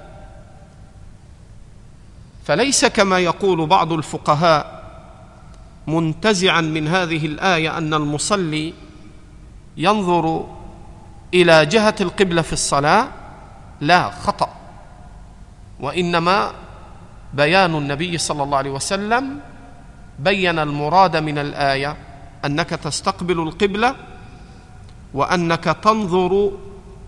فليس 2.45 2.85
كما 2.85 3.19
يقول 3.19 3.67
بعض 3.67 3.93
الفقهاء 3.93 4.85
منتزعا 5.87 6.61
من 6.61 6.89
هذه 6.89 7.27
الآية 7.27 7.79
أن 7.79 7.95
المصلي 7.95 8.75
ينظر 9.77 10.47
إلى 11.35 11.67
جهة 11.67 11.95
القبلة 12.01 12.43
في 12.43 12.53
الصلاة؟ 12.53 13.09
لا 13.81 14.11
خطأ. 14.11 14.49
وإنما 15.81 16.53
بيان 17.35 17.75
النبي 17.75 18.19
صلى 18.19 18.43
الله 18.43 18.59
عليه 18.59 18.71
وسلم 18.71 19.41
بين 20.19 20.59
المراد 20.59 21.17
من 21.17 21.39
الآية 21.39 21.97
أنك 22.45 22.71
تستقبل 22.71 23.41
القبلة 23.41 23.97
وأنك 25.15 25.65
تنظر 25.65 26.51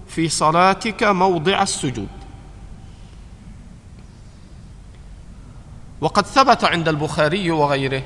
في 0.09 0.29
صلاتك 0.29 1.03
موضع 1.03 1.63
السجود. 1.63 2.09
وقد 6.01 6.27
ثبت 6.27 6.65
عند 6.65 6.89
البخاري 6.89 7.51
وغيره 7.51 8.03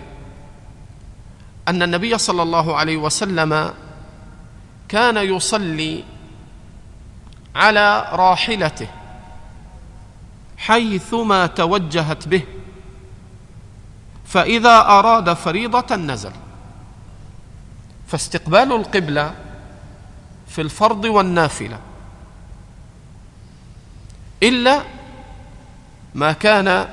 أن 1.69 1.83
النبي 1.83 2.19
صلى 2.19 2.43
الله 2.43 2.77
عليه 2.77 2.97
وسلم 2.97 3.75
كان 4.89 5.17
يصلي 5.17 6.05
على 7.55 8.09
راحلته 8.13 8.89
حيثما 10.57 11.47
توجهت 11.47 12.29
به 12.29 12.43
فإذا 14.25 14.79
أراد 14.81 15.33
فريضة 15.33 15.97
نزل. 15.97 16.33
فاستقبال 18.09 18.73
القبلة 18.73 19.35
في 20.51 20.61
الفرض 20.61 21.05
والنافلة. 21.05 21.79
إلا 24.43 24.83
ما 26.15 26.33
كان 26.33 26.89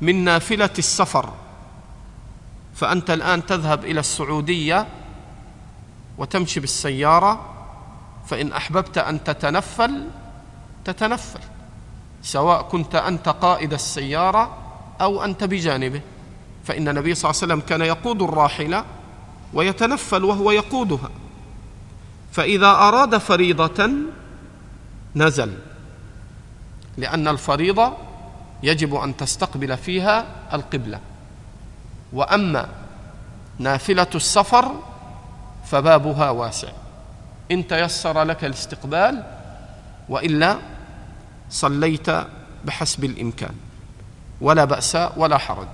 من 0.00 0.24
نافلة 0.24 0.70
السفر. 0.78 1.32
فأنت 2.74 3.10
الآن 3.10 3.46
تذهب 3.46 3.84
إلى 3.84 4.00
السعودية 4.00 4.86
وتمشي 6.18 6.60
بالسيارة 6.60 7.52
فإن 8.26 8.52
أحببت 8.52 8.98
أن 8.98 9.24
تتنفل 9.24 10.08
تتنفل. 10.84 11.40
سواء 12.22 12.62
كنت 12.62 12.94
أنت 12.94 13.28
قائد 13.28 13.72
السيارة 13.72 14.56
أو 15.00 15.24
أنت 15.24 15.44
بجانبه. 15.44 16.00
فإن 16.64 16.88
النبي 16.88 17.14
صلى 17.14 17.30
الله 17.30 17.42
عليه 17.42 17.54
وسلم 17.54 17.68
كان 17.68 17.80
يقود 17.80 18.22
الراحلة 18.22 18.84
ويتنفل 19.54 20.24
وهو 20.24 20.50
يقودها. 20.50 21.10
فإذا 22.36 22.66
أراد 22.66 23.18
فريضة 23.18 23.90
نزل 25.16 25.52
لأن 26.96 27.28
الفريضة 27.28 27.92
يجب 28.62 28.94
أن 28.94 29.16
تستقبل 29.16 29.76
فيها 29.76 30.26
القبلة. 30.52 31.00
وأما 32.12 32.68
نافلة 33.58 34.06
السفر 34.14 34.74
فبابها 35.64 36.30
واسع. 36.30 36.68
إن 37.50 37.66
تيسر 37.66 38.22
لك 38.22 38.44
الاستقبال 38.44 39.22
وإلا 40.08 40.58
صليت 41.50 42.06
بحسب 42.64 43.04
الإمكان 43.04 43.54
ولا 44.40 44.64
بأس 44.64 44.98
ولا 45.16 45.38
حرج. 45.38 45.68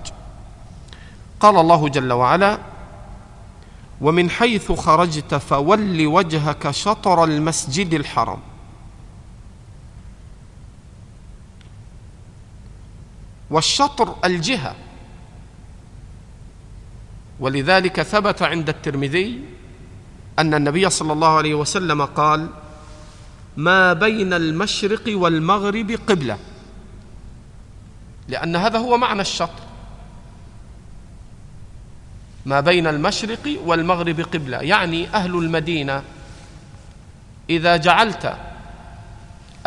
قال 1.39 1.57
الله 1.59 1.89
جل 1.89 2.13
وعلا 2.13 2.57
ومن 4.03 4.29
حيث 4.29 4.71
خرجت 4.71 5.35
فول 5.35 6.07
وجهك 6.07 6.71
شطر 6.71 7.23
المسجد 7.23 7.93
الحرام. 7.93 8.39
والشطر 13.49 14.15
الجهة. 14.25 14.75
ولذلك 17.39 18.01
ثبت 18.01 18.41
عند 18.41 18.69
الترمذي 18.69 19.39
أن 20.39 20.53
النبي 20.53 20.89
صلى 20.89 21.13
الله 21.13 21.37
عليه 21.37 21.53
وسلم 21.53 22.05
قال 22.05 22.49
ما 23.57 23.93
بين 23.93 24.33
المشرق 24.33 25.03
والمغرب 25.07 25.91
قبلة. 26.07 26.37
لأن 28.27 28.55
هذا 28.55 28.79
هو 28.79 28.97
معنى 28.97 29.21
الشطر. 29.21 29.63
ما 32.45 32.59
بين 32.59 32.87
المشرق 32.87 33.59
والمغرب 33.65 34.21
قبلة. 34.21 34.57
يعني 34.57 35.07
أهل 35.07 35.35
المدينة 35.35 36.03
إذا 37.49 37.77
جعلت 37.77 38.37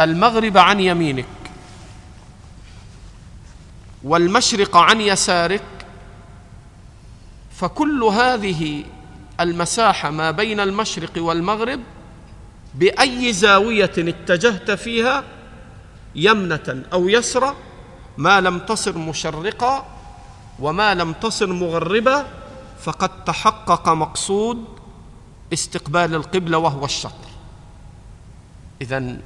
المغرب 0.00 0.58
عن 0.58 0.80
يمينك 0.80 1.26
والمشرق 4.04 4.76
عن 4.76 5.00
يسارك 5.00 5.62
فكل 7.56 8.02
هذه 8.02 8.84
المساحة 9.40 10.10
ما 10.10 10.30
بين 10.30 10.60
المشرق 10.60 11.10
والمغرب 11.16 11.80
بأي 12.74 13.32
زاوية 13.32 13.92
اتجهت 13.98 14.70
فيها 14.70 15.24
يمنة 16.14 16.82
أو 16.92 17.08
يسرى 17.08 17.54
ما 18.16 18.40
لم 18.40 18.58
تصر 18.58 18.98
مشرقه 18.98 19.84
وما 20.58 20.94
لم 20.94 21.12
تصر 21.12 21.52
مغربه 21.52 22.24
فقد 22.80 23.24
تحقق 23.24 23.88
مقصود 23.88 24.64
استقبال 25.52 26.14
القبلة 26.14 26.58
وهو 26.58 26.84
الشطر. 26.84 27.26
اذا 28.80 29.16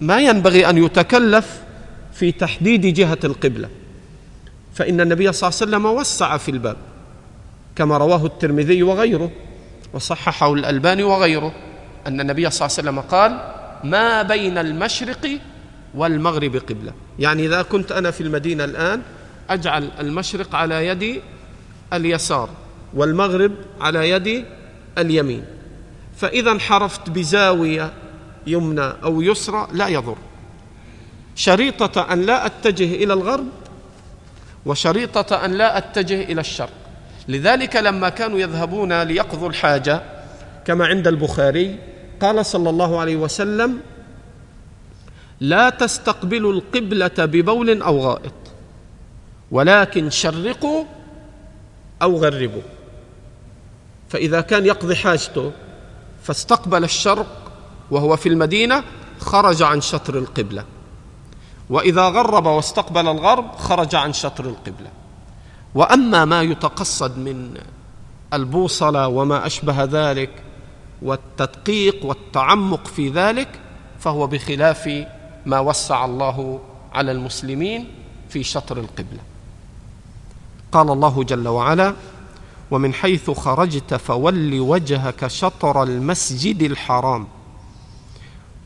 ما 0.00 0.20
ينبغي 0.20 0.70
أن 0.70 0.84
يتكلف 0.84 1.62
في 2.12 2.32
تحديد 2.32 2.86
جهة 2.86 3.18
القبلة. 3.24 3.68
فإن 4.74 5.00
النبي 5.00 5.32
صلى 5.32 5.48
الله 5.48 5.60
عليه 5.60 5.70
وسلم 5.70 5.86
وسع 6.00 6.36
في 6.36 6.50
الباب 6.50 6.76
كما 7.76 7.98
رواه 7.98 8.26
الترمذي 8.26 8.82
وغيره 8.82 9.30
وصححه 9.92 10.52
الألباني 10.52 11.02
وغيره 11.02 11.54
أن 12.06 12.20
النبي 12.20 12.50
صلى 12.50 12.66
الله 12.66 12.78
عليه 12.78 12.88
وسلم 12.88 13.00
قال 13.00 13.54
ما 13.84 14.22
بين 14.22 14.58
المشرق 14.58 15.38
والمغرب 15.94 16.56
قبلة. 16.56 16.92
يعني 17.18 17.46
إذا 17.46 17.62
كنت 17.62 17.92
أنا 17.92 18.10
في 18.10 18.20
المدينة 18.20 18.64
الآن 18.64 19.02
أجعل 19.50 19.90
المشرق 20.00 20.54
على 20.54 20.86
يدي 20.86 21.20
اليسار 21.96 22.48
والمغرب 22.94 23.52
على 23.80 24.10
يدي 24.10 24.44
اليمين. 24.98 25.44
فإذا 26.16 26.50
انحرفت 26.50 27.10
بزاوية 27.10 27.92
يمنى 28.46 28.92
أو 29.04 29.22
يسرى 29.22 29.68
لا 29.72 29.88
يضر. 29.88 30.16
شريطة 31.36 32.12
أن 32.12 32.22
لا 32.22 32.46
أتجه 32.46 32.94
إلى 33.04 33.12
الغرب 33.12 33.46
وشريطة 34.66 35.44
أن 35.44 35.52
لا 35.52 35.78
أتجه 35.78 36.22
إلى 36.22 36.40
الشرق. 36.40 36.72
لذلك 37.28 37.76
لما 37.76 38.08
كانوا 38.08 38.38
يذهبون 38.38 39.02
ليقضوا 39.02 39.48
الحاجة 39.48 40.02
كما 40.64 40.86
عند 40.86 41.08
البخاري 41.08 41.78
قال 42.20 42.46
صلى 42.46 42.70
الله 42.70 43.00
عليه 43.00 43.16
وسلم 43.16 43.80
لا 45.40 45.70
تستقبلوا 45.70 46.52
القبلة 46.52 47.10
ببول 47.18 47.82
أو 47.82 47.98
غائط 48.00 48.32
ولكن 49.50 50.10
شرقوا 50.10 50.84
أو 52.02 52.16
غربوا 52.16 52.62
فإذا 54.08 54.40
كان 54.40 54.66
يقضي 54.66 54.96
حاجته 54.96 55.52
فاستقبل 56.22 56.84
الشرق 56.84 57.26
وهو 57.90 58.16
في 58.16 58.28
المدينة 58.28 58.84
خرج 59.18 59.62
عن 59.62 59.80
شطر 59.80 60.18
القبلة. 60.18 60.64
وإذا 61.70 62.02
غرب 62.02 62.46
واستقبل 62.46 63.08
الغرب 63.08 63.56
خرج 63.56 63.94
عن 63.94 64.12
شطر 64.12 64.44
القبلة. 64.44 64.90
وأما 65.74 66.24
ما 66.24 66.42
يتقصد 66.42 67.18
من 67.18 67.58
البوصلة 68.32 69.08
وما 69.08 69.46
أشبه 69.46 69.84
ذلك 69.84 70.30
والتدقيق 71.02 72.04
والتعمق 72.04 72.86
في 72.86 73.08
ذلك 73.08 73.48
فهو 74.00 74.26
بخلاف 74.26 75.06
ما 75.46 75.60
وسع 75.60 76.04
الله 76.04 76.60
على 76.92 77.12
المسلمين 77.12 77.88
في 78.28 78.42
شطر 78.42 78.78
القبلة. 78.78 79.20
قال 80.74 80.90
الله 80.90 81.24
جل 81.24 81.48
وعلا 81.48 81.94
ومن 82.70 82.94
حيث 82.94 83.30
خرجت 83.30 83.94
فول 83.94 84.60
وجهك 84.60 85.26
شطر 85.26 85.82
المسجد 85.82 86.62
الحرام 86.62 87.26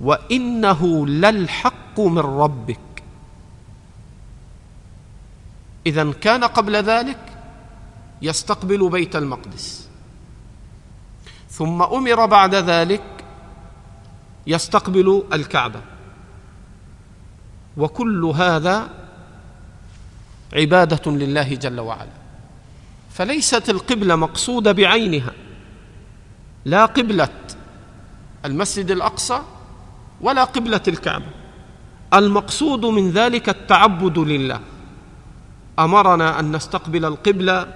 وإنه 0.01 1.07
للحق 1.07 2.01
من 2.01 2.19
ربك. 2.19 2.79
اذا 5.87 6.13
كان 6.13 6.45
قبل 6.45 6.77
ذلك 6.77 7.19
يستقبل 8.23 8.89
بيت 8.89 9.17
المقدس 9.17 9.89
ثم 11.51 11.83
أمر 11.83 12.27
بعد 12.27 12.55
ذلك 12.55 13.03
يستقبل 14.47 15.23
الكعبة 15.33 15.81
وكل 17.77 18.25
هذا 18.25 18.89
عبادة 20.53 21.13
لله 21.13 21.55
جل 21.55 21.81
وعلا. 21.81 22.19
فليست 23.11 23.71
القبلة 23.71 24.17
مقصودة 24.17 24.73
بعينها. 24.73 25.33
لا 26.65 26.85
قبلة 26.85 27.29
المسجد 28.45 28.91
الأقصى 28.91 29.43
ولا 30.21 30.45
قبلة 30.45 30.81
الكعبة. 30.89 31.31
المقصود 32.15 32.85
من 32.87 33.11
ذلك 33.11 33.49
التعبد 33.49 34.19
لله. 34.19 34.61
أمرنا 35.79 36.41
أن 36.41 36.57
نستقبل 36.57 37.05
القبلة 37.05 37.67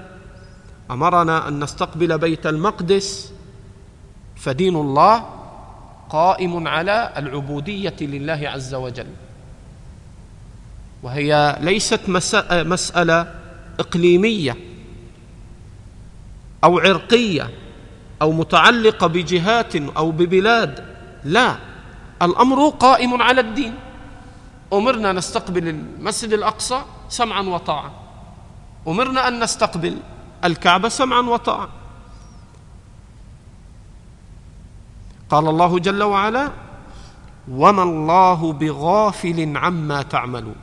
أمرنا 0.91 1.49
أن 1.49 1.63
نستقبل 1.63 2.19
بيت 2.19 2.47
المقدس. 2.47 3.33
فدين 4.37 4.77
الله 4.77 5.27
قائم 6.09 6.69
على 6.69 7.13
العبودية 7.17 7.97
لله 8.01 8.49
عز 8.49 8.75
وجل. 8.75 9.07
وهي 11.03 11.59
ليست 11.61 12.01
مسألة 12.51 13.35
إقليمية 13.81 14.57
أو 16.65 16.79
عرقية 16.79 17.51
أو 18.23 18.33
متعلقة 18.33 19.07
بجهات 19.07 19.77
أو 19.77 20.11
ببلاد. 20.11 20.85
لا 21.25 21.57
الأمر 22.23 22.69
قائم 22.69 23.23
على 23.23 23.41
الدين. 23.41 23.75
أمرنا 24.73 25.13
نستقبل 25.13 25.69
المسجد 25.69 26.33
الأقصى 26.33 26.83
سمعا 27.09 27.43
وطاعه 27.43 27.93
أمرنا 28.89 29.29
أن 29.29 29.43
نستقبل 29.43 29.97
الكعبة 30.45 30.89
سمعا 30.89 31.21
وطاعه 31.21 31.69
قال 35.31 35.49
الله 35.49 35.79
جل 35.79 36.03
وعلا 36.03 36.53
وما 37.49 37.83
الله 37.83 38.53
بغافل 38.53 39.57
عما 39.57 40.03
تعملون. 40.03 40.57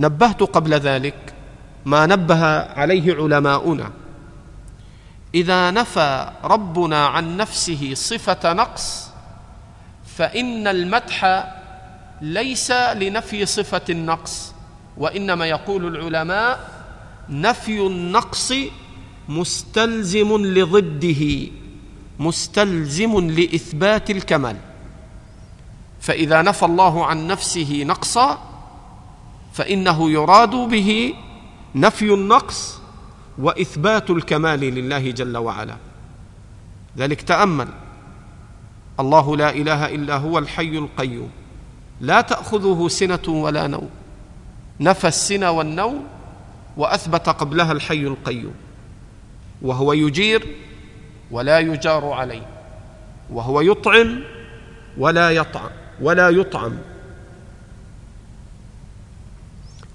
نبهت 0.00 0.42
قبل 0.42 0.74
ذلك 0.74 1.34
ما 1.84 2.06
نبه 2.06 2.44
عليه 2.58 3.14
علماؤنا. 3.14 3.90
إذا 5.34 5.70
نفى 5.70 6.30
ربنا 6.44 7.06
عن 7.06 7.36
نفسه 7.36 7.94
صفة 7.94 8.52
نقص 8.52 9.08
فإن 10.16 10.66
المدح 10.66 11.44
ليس 12.20 12.70
لنفي 12.70 13.46
صفة 13.46 13.82
النقص 13.90 14.54
وإنما 14.96 15.46
يقول 15.46 15.96
العلماء 15.96 16.68
نفي 17.28 17.86
النقص 17.86 18.52
مستلزم 19.28 20.36
لضده 20.46 21.48
مستلزم 22.18 23.30
لإثبات 23.30 24.10
الكمال. 24.10 24.56
فإذا 26.00 26.42
نفى 26.42 26.64
الله 26.64 27.06
عن 27.06 27.26
نفسه 27.26 27.82
نقصا 27.86 28.51
فإنه 29.52 30.10
يراد 30.10 30.50
به 30.50 31.14
نفي 31.74 32.14
النقص 32.14 32.80
وإثبات 33.38 34.10
الكمال 34.10 34.60
لله 34.60 35.10
جل 35.10 35.36
وعلا. 35.36 35.76
ذلك 36.98 37.22
تأمل. 37.22 37.68
الله 39.00 39.36
لا 39.36 39.50
إله 39.50 39.94
إلا 39.94 40.16
هو 40.16 40.38
الحي 40.38 40.78
القيوم. 40.78 41.30
لا 42.00 42.20
تأخذه 42.20 42.88
سنة 42.88 43.28
ولا 43.28 43.66
نوم. 43.66 43.90
نفى 44.80 45.08
السنة 45.08 45.50
والنوم 45.50 46.04
وأثبت 46.76 47.28
قبلها 47.28 47.72
الحي 47.72 48.00
القيوم. 48.00 48.54
وهو 49.62 49.92
يجير 49.92 50.46
ولا 51.30 51.58
يجار 51.58 52.12
عليه. 52.12 52.46
وهو 53.30 53.60
يطعم 53.60 54.20
ولا 54.98 55.30
يطعم 55.30 55.70
ولا 56.00 56.28
يطعم. 56.28 56.78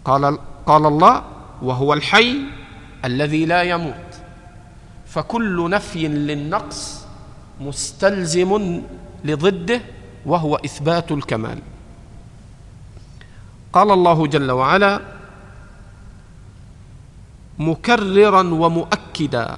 قال 0.07 0.39
قال 0.65 0.85
الله 0.85 1.23
وهو 1.61 1.93
الحي 1.93 2.35
الذي 3.05 3.45
لا 3.45 3.61
يموت. 3.63 4.11
فكل 5.05 5.69
نفي 5.69 6.07
للنقص 6.07 7.05
مستلزم 7.61 8.81
لضده 9.25 9.81
وهو 10.25 10.55
إثبات 10.55 11.11
الكمال. 11.11 11.59
قال 13.73 13.91
الله 13.91 14.27
جل 14.27 14.51
وعلا 14.51 15.01
مكررا 17.59 18.41
ومؤكدا 18.41 19.57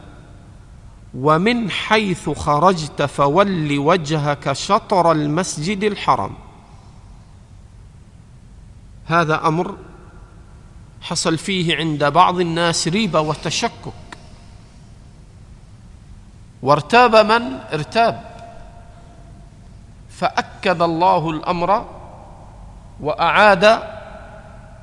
ومن 1.14 1.72
حيث 1.72 2.30
خرجت 2.30 3.02
فول 3.02 3.78
وجهك 3.78 4.54
شطر 4.54 5.12
المسجد 5.12 5.84
الحرام. 5.84 6.34
هذا 9.06 9.48
أمر 9.48 9.76
حصل 11.02 11.38
فيه 11.38 11.78
عند 11.78 12.04
بعض 12.04 12.40
الناس 12.40 12.88
ريبة 12.88 13.20
وتشكك. 13.20 13.94
وارتاب 16.64 17.16
من؟ 17.16 17.60
ارتاب. 17.74 18.30
فأكد 20.10 20.82
الله 20.82 21.30
الأمر 21.30 21.86
وأعاد 23.00 23.84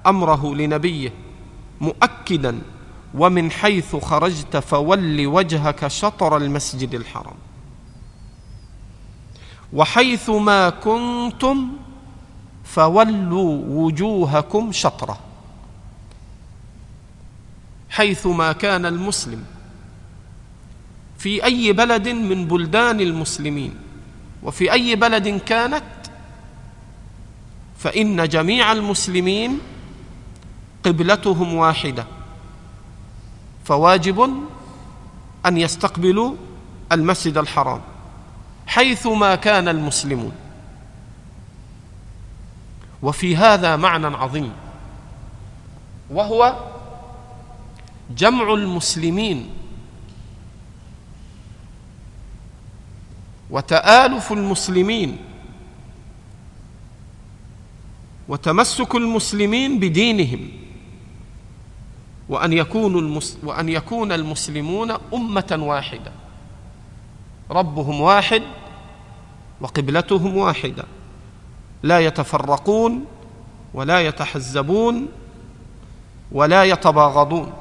أمره 0.06 0.54
لنبيه 0.54 1.12
مؤكدا. 1.80 2.60
ومن 3.14 3.50
حيث 3.50 3.96
خرجت 3.96 4.56
فول 4.56 5.26
وجهك 5.26 5.88
شطر 5.88 6.36
المسجد 6.36 6.94
الحرام. 6.94 7.36
وحيث 9.72 10.30
ما 10.30 10.70
كنتم 10.70 11.68
فولوا 12.64 13.62
وجوهكم 13.68 14.72
شطره. 14.72 15.18
حيث 17.96 18.26
ما 18.26 18.52
كان 18.52 18.86
المسلم 18.86 19.44
في 21.18 21.44
أي 21.44 21.72
بلد 21.72 22.08
من 22.08 22.46
بلدان 22.46 23.00
المسلمين 23.00 23.74
وفي 24.42 24.72
أي 24.72 24.96
بلد 24.96 25.28
كانت 25.28 25.84
فإن 27.78 28.28
جميع 28.28 28.72
المسلمين 28.72 29.58
قبلتهم 30.84 31.54
واحدة 31.54 32.06
فواجب 33.64 34.46
أن 35.46 35.58
يستقبلوا 35.58 36.34
المسجد 36.92 37.38
الحرام 37.38 37.80
حيثما 38.66 39.34
كان 39.34 39.68
المسلمون. 39.68 40.32
وفي 43.02 43.36
هذا 43.36 43.76
معنى 43.76 44.06
عظيم 44.06 44.52
وهو 46.10 46.56
جمع 48.10 48.54
المسلمين. 48.54 49.50
وتآلف 53.50 54.32
المسلمين. 54.32 55.16
وتمسك 58.28 58.94
المسلمين 58.94 59.80
بدينهم. 59.80 60.48
وأن 62.28 62.52
يكونوا 62.52 63.00
المس 63.00 63.38
وأن 63.42 63.68
يكون 63.68 64.12
المسلمون 64.12 64.90
أمة 64.90 65.58
واحدة. 65.60 66.12
ربهم 67.50 68.00
واحد 68.00 68.42
وقبلتهم 69.60 70.36
واحدة. 70.36 70.84
لا 71.82 72.00
يتفرقون 72.00 73.04
ولا 73.74 74.00
يتحزبون 74.00 75.08
ولا 76.32 76.64
يتباغضون. 76.64 77.52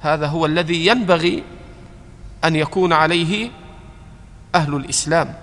هذا 0.00 0.26
هو 0.26 0.46
الذي 0.46 0.86
ينبغي 0.86 1.44
أن 2.44 2.56
يكون 2.56 2.92
عليه 2.92 3.50
أهل 4.54 4.74
الإسلام. 4.74 5.34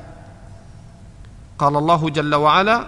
قال 1.59 1.75
الله 1.75 2.09
جل 2.09 2.35
وعلا 2.35 2.87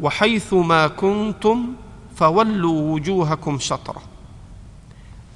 وحيث 0.00 0.54
ما 0.54 0.86
كنتم 0.88 1.74
فولوا 2.16 2.94
وجوهكم 2.94 3.58
شطرة 3.58 4.02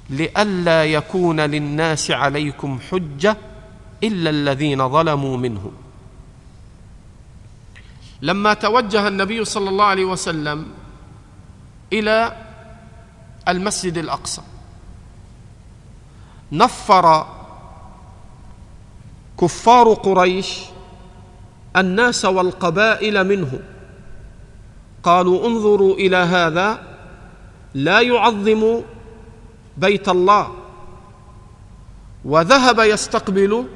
لئلا 0.09 0.85
يكون 0.85 1.39
للناس 1.39 2.11
عليكم 2.11 2.79
حجة 2.91 3.37
إلا 4.03 4.29
الذين 4.29 4.89
ظلموا 4.89 5.37
منهم. 5.37 5.71
لما 8.21 8.53
توجه 8.53 9.07
النبي 9.07 9.45
صلى 9.45 9.69
الله 9.69 9.85
عليه 9.85 10.05
وسلم 10.05 10.67
إلى 11.93 12.37
المسجد 13.47 13.97
الأقصى 13.97 14.41
نفر 16.51 17.27
كفار 19.41 19.93
قريش 19.93 20.59
الناس 21.77 22.25
والقبائل 22.25 23.23
منه. 23.27 23.59
قالوا 25.03 25.47
انظروا 25.47 25.93
إلى 25.95 26.17
هذا 26.17 26.83
لا 27.73 28.01
يعظم 28.01 28.81
بيت 29.77 30.09
الله. 30.09 30.51
وذهب 32.25 32.79
يستقبل 32.79 33.67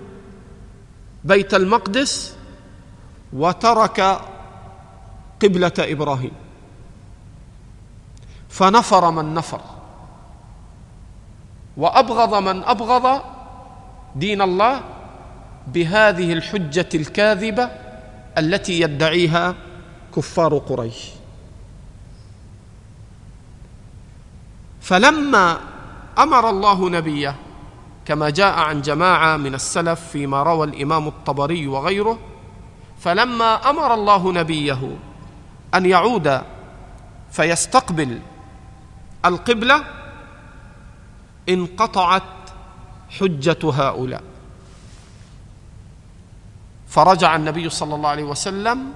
بيت 1.23 1.53
المقدس 1.53 2.35
وترك 3.33 4.21
قبلة 5.41 5.73
إبراهيم. 5.79 6.31
فنفر 8.49 9.11
من 9.11 9.33
نفر. 9.33 9.61
وأبغض 11.79 12.33
من 12.35 12.63
أبغض 12.63 13.21
دين 14.15 14.41
الله 14.41 14.81
بهذه 15.67 16.33
الحجة 16.33 16.89
الكاذبة 16.95 17.69
التي 18.37 18.81
يدعيها 18.81 19.55
كفار 20.15 20.57
قريش. 20.57 21.09
فلما 24.81 25.57
أمر 26.17 26.49
الله 26.49 26.89
نبيه 26.89 27.35
كما 28.05 28.29
جاء 28.29 28.59
عن 28.59 28.81
جماعة 28.81 29.37
من 29.37 29.53
السلف 29.55 29.99
فيما 30.11 30.43
روى 30.43 30.67
الإمام 30.67 31.07
الطبري 31.07 31.67
وغيره 31.67 32.19
فلما 32.99 33.69
أمر 33.69 33.93
الله 33.93 34.31
نبيه 34.33 34.97
أن 35.75 35.85
يعود 35.85 36.41
فيستقبل 37.31 38.19
القبلة 39.25 39.83
انقطعت 41.49 42.23
حجة 43.09 43.57
هؤلاء. 43.63 44.23
فرجع 46.87 47.35
النبي 47.35 47.69
صلى 47.69 47.95
الله 47.95 48.09
عليه 48.09 48.23
وسلم 48.23 48.93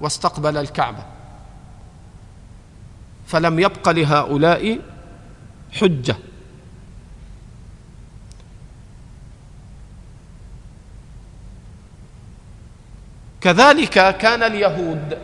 واستقبل 0.00 0.56
الكعبة. 0.56 1.04
فلم 3.26 3.58
يبق 3.58 3.88
لهؤلاء 3.88 4.78
حجة. 5.72 6.16
كذلك 13.40 14.16
كان 14.16 14.42
اليهود 14.42 15.18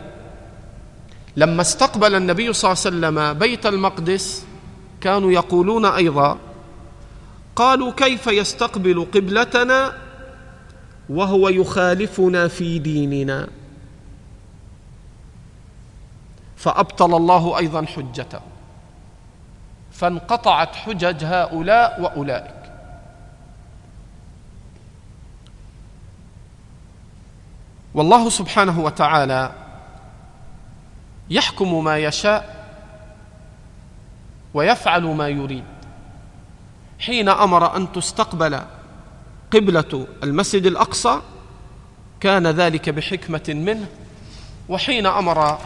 لما 1.37 1.61
استقبل 1.61 2.15
النبي 2.15 2.53
صلى 2.53 2.71
الله 2.71 2.81
عليه 2.85 3.17
وسلم 3.17 3.39
بيت 3.39 3.65
المقدس 3.65 4.45
كانوا 5.01 5.31
يقولون 5.31 5.85
أيضا 5.85 6.37
قالوا 7.61 7.91
كيف 7.91 8.27
يستقبل 8.27 9.07
قبلتنا 9.13 9.93
وهو 11.09 11.49
يخالفنا 11.49 12.47
في 12.47 12.79
ديننا؟ 12.79 13.47
فأبطل 16.57 17.15
الله 17.15 17.57
أيضا 17.57 17.85
حجته. 17.85 18.39
فانقطعت 19.91 20.75
حجج 20.75 21.25
هؤلاء 21.25 22.01
وأولئك. 22.01 22.61
والله 27.93 28.29
سبحانه 28.29 28.79
وتعالى 28.79 29.51
يحكم 31.29 31.83
ما 31.83 31.97
يشاء 31.97 32.65
ويفعل 34.53 35.03
ما 35.03 35.27
يريد. 35.27 35.70
حين 37.01 37.29
أمر 37.29 37.75
أن 37.75 37.91
تستقبل 37.91 38.61
قبلة 39.51 40.07
المسجد 40.23 40.65
الأقصى 40.65 41.21
كان 42.19 42.47
ذلك 42.47 42.89
بحكمة 42.89 43.43
منه. 43.47 43.87
وحين 44.69 45.05
أمر 45.05 45.57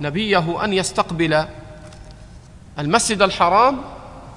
نبيه 0.00 0.64
أن 0.64 0.72
يستقبل 0.72 1.46
المسجد 2.78 3.22
الحرام 3.22 3.80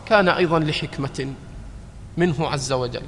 كان 0.05 0.29
أيضا 0.29 0.59
لحكمة 0.59 1.33
منه 2.17 2.47
عز 2.47 2.71
وجل. 2.71 3.03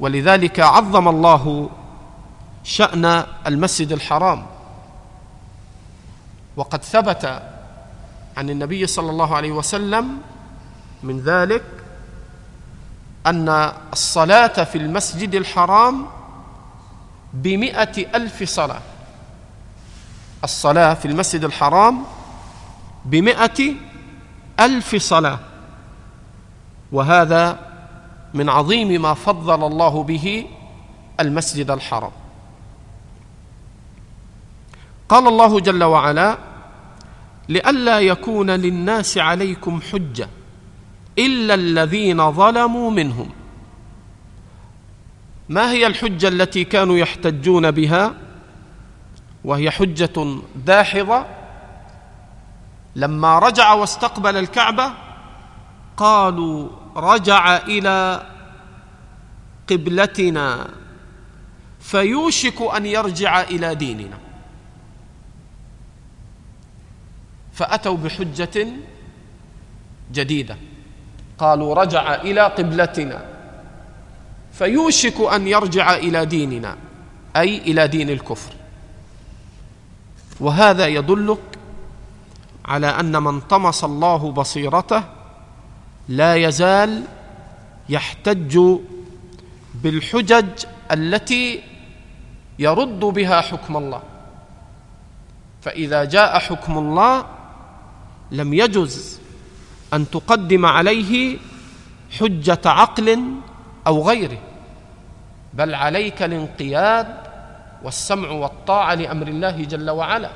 ولذلك 0.00 0.60
عظم 0.60 1.08
الله 1.08 1.70
شأن 2.64 3.24
المسجد 3.46 3.92
الحرام. 3.92 4.46
وقد 6.56 6.84
ثبت 6.84 7.42
عن 8.36 8.50
النبي 8.50 8.86
صلى 8.86 9.10
الله 9.10 9.36
عليه 9.36 9.52
وسلم 9.52 10.18
من 11.06 11.20
ذلك 11.20 11.62
أن 13.26 13.72
الصلاة 13.92 14.64
في 14.64 14.78
المسجد 14.78 15.34
الحرام 15.34 16.06
بمئة 17.32 18.16
ألف 18.16 18.42
صلاة. 18.42 18.82
الصلاة 20.44 20.94
في 20.94 21.08
المسجد 21.08 21.44
الحرام 21.44 22.04
بمئة 23.04 23.74
ألف 24.60 24.96
صلاة. 24.96 25.38
وهذا 26.92 27.58
من 28.34 28.48
عظيم 28.48 29.02
ما 29.02 29.14
فضل 29.14 29.66
الله 29.66 30.02
به 30.02 30.46
المسجد 31.20 31.70
الحرام. 31.70 32.12
قال 35.08 35.28
الله 35.28 35.60
جل 35.60 35.84
وعلا 35.84 36.38
لئلا 37.48 38.00
يكون 38.00 38.50
للناس 38.50 39.18
عليكم 39.18 39.80
حجة. 39.80 40.28
إلا 41.18 41.54
الذين 41.54 42.32
ظلموا 42.32 42.90
منهم. 42.90 43.30
ما 45.48 45.70
هي 45.70 45.86
الحجة 45.86 46.28
التي 46.28 46.64
كانوا 46.64 46.96
يحتجون 46.98 47.70
بها؟ 47.70 48.14
وهي 49.44 49.70
حجة 49.70 50.38
داحضه 50.56 51.26
لما 52.96 53.38
رجع 53.38 53.72
واستقبل 53.72 54.36
الكعبة 54.36 54.92
قالوا 55.96 56.68
رجع 56.96 57.56
إلى 57.56 58.26
قبلتنا 59.70 60.70
فيوشك 61.80 62.62
أن 62.76 62.86
يرجع 62.86 63.40
إلى 63.40 63.74
ديننا. 63.74 64.18
فأتوا 67.52 67.96
بحجة 67.96 68.66
جديدة. 70.12 70.56
قالوا 71.38 71.74
رجع 71.74 72.14
إلى 72.14 72.40
قبلتنا. 72.40 73.24
فيوشك 74.52 75.20
أن 75.20 75.48
يرجع 75.48 75.94
إلى 75.94 76.26
ديننا 76.26 76.76
أي 77.36 77.58
إلى 77.58 77.88
دين 77.88 78.10
الكفر. 78.10 78.52
وهذا 80.40 80.86
يدلك 80.86 81.38
على 82.64 82.86
أن 82.86 83.22
من 83.22 83.40
طمس 83.40 83.84
الله 83.84 84.32
بصيرته 84.32 85.02
لا 86.08 86.34
يزال 86.36 87.02
يحتج 87.88 88.60
بالحجج 89.74 90.64
التي 90.92 91.62
يرد 92.58 93.00
بها 93.00 93.40
حكم 93.40 93.76
الله. 93.76 94.02
فإذا 95.62 96.04
جاء 96.04 96.38
حكم 96.38 96.78
الله 96.78 97.26
لم 98.30 98.54
يجز 98.54 99.20
أن 99.96 100.10
تقدم 100.10 100.66
عليه 100.66 101.38
حجة 102.20 102.60
عقل 102.66 103.24
أو 103.86 104.08
غيره. 104.08 104.38
بل 105.54 105.74
عليك 105.74 106.22
الانقياد 106.22 107.16
والسمع 107.82 108.30
والطاعة 108.30 108.94
لأمر 108.94 109.28
الله 109.28 109.64
جل 109.64 109.90
وعلا. 109.90 110.30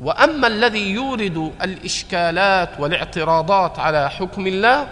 وأما 0.00 0.46
الذي 0.46 0.90
يورد 0.90 1.52
الإشكالات 1.62 2.70
والاعتراضات 2.78 3.78
على 3.78 4.10
حكم 4.10 4.46
الله 4.46 4.88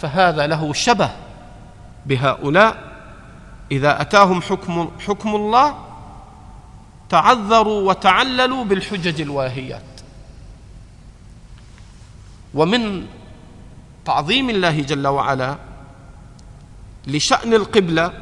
فهذا 0.00 0.46
له 0.46 0.72
شبه 0.72 1.10
بهؤلاء. 2.06 2.76
إذا 3.72 4.00
أتاهم 4.00 4.42
حكم 4.42 4.90
حكم 5.06 5.34
الله 5.34 5.74
تعذروا 7.08 7.88
وتعللوا 7.88 8.64
بالحجج 8.64 9.20
الواهيات. 9.20 9.91
ومن 12.54 13.06
تعظيم 14.04 14.50
الله 14.50 14.80
جل 14.80 15.06
وعلا 15.06 15.56
لشأن 17.06 17.54
القبلة 17.54 18.12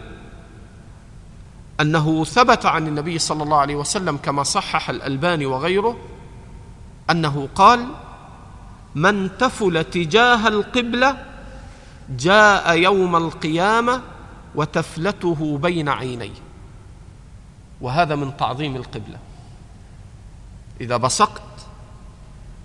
أنه 1.80 2.24
ثبت 2.24 2.66
عن 2.66 2.86
النبي 2.86 3.18
صلى 3.18 3.42
الله 3.42 3.56
عليه 3.56 3.74
وسلم 3.76 4.16
كما 4.16 4.42
صحح 4.42 4.90
الألباني 4.90 5.46
وغيره 5.46 5.96
أنه 7.10 7.48
قال 7.54 7.86
من 8.94 9.38
تفل 9.38 9.84
تجاه 9.84 10.48
القبلة 10.48 11.16
جاء 12.18 12.76
يوم 12.76 13.16
القيامة 13.16 14.02
وتفلته 14.54 15.58
بين 15.62 15.88
عينيه 15.88 16.40
وهذا 17.80 18.14
من 18.14 18.36
تعظيم 18.36 18.76
القبلة. 18.76 19.18
إذا 20.80 20.96
بصقت 20.96 21.42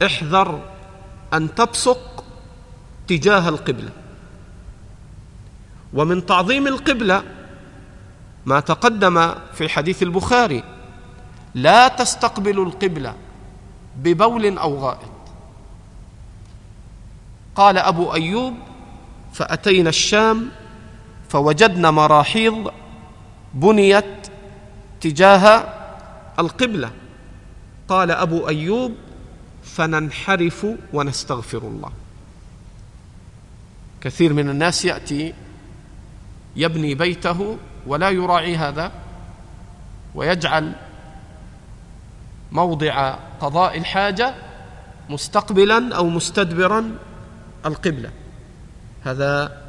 احذر 0.06 0.75
أن 1.36 1.56
تبصق 1.56 2.24
تجاه 3.08 3.50
القبلة. 3.50 3.90
ومن 5.94 6.26
تعظيم 6.26 6.68
القبلة 6.68 7.24
ما 8.46 8.60
تقدم 8.60 9.34
في 9.54 9.70
حديث 9.70 10.04
البخاري 10.04 10.64
لا 11.56 11.88
تستقبلوا 11.88 12.66
القبلة 12.66 13.16
ببول 13.98 14.58
أو 14.58 14.80
غائط. 14.80 15.16
قال 17.56 17.78
أبو 17.78 18.14
أيوب 18.14 18.54
فأتينا 19.34 19.90
الشام 19.90 20.50
فوجدنا 21.30 21.92
مراحيض 21.92 22.72
بنيت 23.54 24.28
تجاه 25.02 25.64
القبلة. 26.40 26.92
قال 27.88 28.12
أبو 28.12 28.48
أيوب 28.48 28.96
فننحرف 29.66 30.68
ونستغفر 30.94 31.58
الله. 31.58 31.92
كثير 34.02 34.34
من 34.34 34.50
الناس 34.50 34.86
يأتي 34.86 35.34
يبني 36.56 36.96
بيته 36.96 37.58
ولا 37.88 38.10
يراعي 38.10 38.58
هذا 38.58 38.92
ويجعل 40.16 40.74
موضع 42.52 43.16
قضاء 43.42 43.78
الحاجة 43.78 44.36
مستقبلا 45.10 45.96
أو 45.96 46.10
مستدبرا 46.10 46.98
القبلة. 47.66 48.12
هذا 49.04 49.62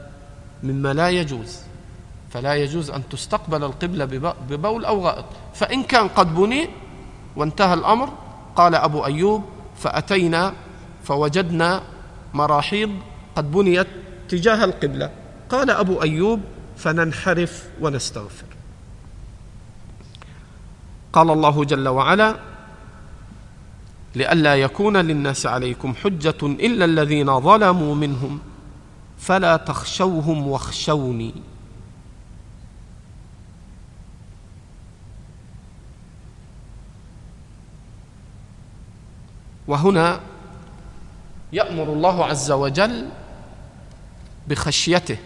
مما 0.62 0.92
لا 0.92 1.08
يجوز. 1.10 1.58
فلا 2.30 2.54
يجوز 2.54 2.90
أن 2.90 3.08
تستقبل 3.08 3.64
القبلة 3.64 4.04
ببول 4.48 4.84
أو 4.84 5.00
غائط. 5.00 5.24
فإن 5.54 5.82
كان 5.82 6.08
قد 6.08 6.34
بني 6.34 6.68
وانتهى 7.36 7.74
الأمر 7.74 8.12
قال 8.56 8.74
أبو 8.74 9.04
أيوب 9.04 9.44
فأتينا 9.78 10.52
فوجدنا 11.04 11.82
مراحيض 12.34 12.90
قد 13.36 13.52
بنيت 13.52 13.86
تجاه 14.28 14.64
القبلة. 14.64 15.10
قال 15.48 15.70
أبو 15.70 16.02
أيوب 16.02 16.40
فننحرف 16.76 17.68
ونستغفر. 17.80 18.46
قال 21.12 21.30
الله 21.30 21.64
جل 21.64 21.88
وعلا 21.88 22.36
لئلا 24.14 24.54
يكون 24.54 24.96
للناس 24.96 25.46
عليكم 25.46 25.94
حجة 25.94 26.42
إلا 26.42 26.84
الذين 26.84 27.40
ظلموا 27.40 27.94
منهم 27.94 28.38
فلا 29.18 29.56
تخشوهم 29.56 30.46
واخشوني. 30.48 31.34
وهنا 39.68 40.20
يأمر 41.52 41.82
الله 41.82 42.24
عز 42.24 42.50
وجل 42.50 43.08
بخشيته 44.48 45.18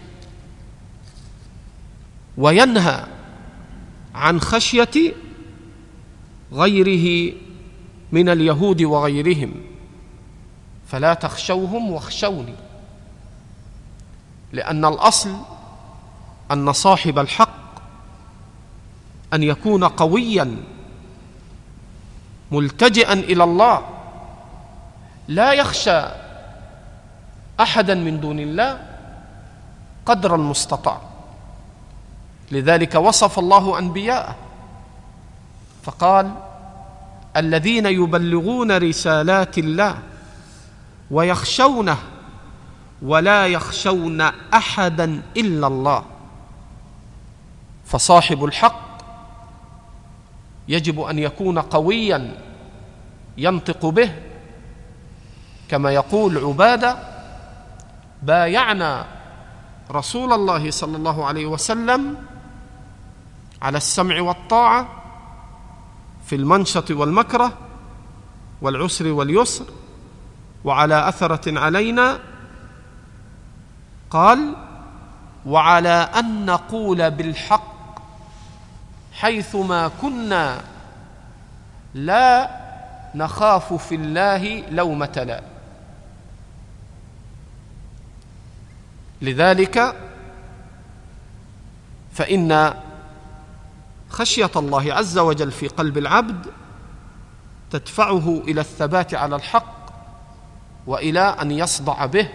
وينهى 2.37 3.05
عن 4.15 4.41
خشية 4.41 5.13
غيره 6.53 7.33
من 8.11 8.29
اليهود 8.29 8.81
وغيرهم. 8.81 9.53
فلا 10.87 11.13
تخشوهم 11.13 11.91
واخشوني 11.91 12.55
لأن 14.51 14.85
الأصل 14.85 15.35
أن 16.51 16.73
صاحب 16.73 17.19
الحق 17.19 17.61
أن 19.33 19.43
يكون 19.43 19.83
قويا 19.83 20.57
ملتجئا 22.51 23.13
إلى 23.13 23.43
الله. 23.43 24.00
لا 25.31 25.53
يخشى 25.53 26.01
أحدا 27.59 27.95
من 27.95 28.19
دون 28.19 28.39
الله 28.39 28.79
قدر 30.05 30.35
المستطاع. 30.35 31.01
لذلك 32.51 32.95
وصف 32.95 33.39
الله 33.39 33.79
أنبياءه 33.79 34.35
فقال 35.83 36.31
الذين 37.37 37.85
يبلغون 37.85 38.77
رسالات 38.77 39.57
الله 39.57 39.97
ويخشونه 41.11 41.97
ولا 43.01 43.47
يخشون 43.47 44.21
أحدا 44.53 45.21
إلا 45.37 45.67
الله. 45.67 46.03
فصاحب 47.85 48.43
الحق 48.43 48.81
يجب 50.67 51.01
أن 51.01 51.19
يكون 51.19 51.59
قويا 51.59 52.37
ينطق 53.37 53.85
به 53.85 54.11
كما 55.71 55.91
يقول 55.91 56.37
عبادة 56.37 56.97
بايعنا 58.23 59.05
رسول 59.91 60.33
الله 60.33 60.71
صلى 60.71 60.97
الله 60.97 61.25
عليه 61.25 61.45
وسلم 61.45 62.17
على 63.61 63.77
السمع 63.77 64.21
والطاعة 64.21 64.87
في 66.25 66.35
المنشط 66.35 66.91
والمكره 66.91 67.53
والعسر 68.61 69.07
واليسر 69.07 69.65
وعلى 70.63 71.09
أثرة 71.09 71.59
علينا 71.59 72.19
قال 74.09 74.55
وعلى 75.45 76.09
أن 76.19 76.45
نقول 76.45 77.11
بالحق 77.11 77.99
حيثما 79.13 79.91
كنا 80.01 80.61
لا 81.93 82.49
نخاف 83.15 83.73
في 83.73 83.95
الله 83.95 84.63
لومة 84.69 85.23
لائم 85.27 85.50
لذلك 89.21 89.95
فإن 92.13 92.73
خشية 94.09 94.51
الله 94.55 94.93
عز 94.93 95.17
وجل 95.17 95.51
في 95.51 95.67
قلب 95.67 95.97
العبد 95.97 96.45
تدفعه 97.71 98.41
إلى 98.47 98.61
الثبات 98.61 99.13
على 99.13 99.35
الحق 99.35 99.81
وإلى 100.87 101.19
أن 101.19 101.51
يصدع 101.51 102.05
به 102.05 102.29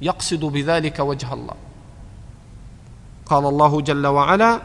يقصد 0.00 0.44
بذلك 0.44 0.98
وجه 0.98 1.32
الله. 1.32 1.54
قال 3.26 3.46
الله 3.46 3.80
جل 3.80 4.06
وعلا 4.06 4.60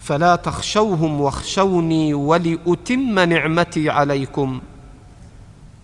فلا 0.00 0.36
تخشوهم 0.36 1.20
واخشوني 1.20 2.14
ولأتم 2.14 3.18
نعمتي 3.18 3.90
عليكم 3.90 4.60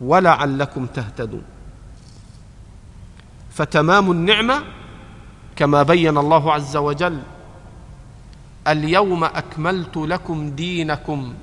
ولعلكم 0.00 0.86
تهتدون. 0.86 1.42
فتمام 3.61 4.11
النعمة 4.11 4.62
كما 5.56 5.82
بين 5.82 6.18
الله 6.18 6.52
عز 6.52 6.76
وجل 6.76 7.22
اليوم 8.68 9.24
أكملت 9.24 9.96
لكم 9.96 10.50
دينكم 10.50 11.34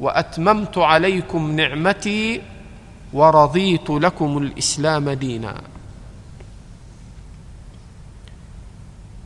وأتممت 0.00 0.78
عليكم 0.78 1.50
نعمتي 1.56 2.42
ورضيت 3.12 3.90
لكم 3.90 4.38
الإسلام 4.38 5.10
دينا. 5.10 5.54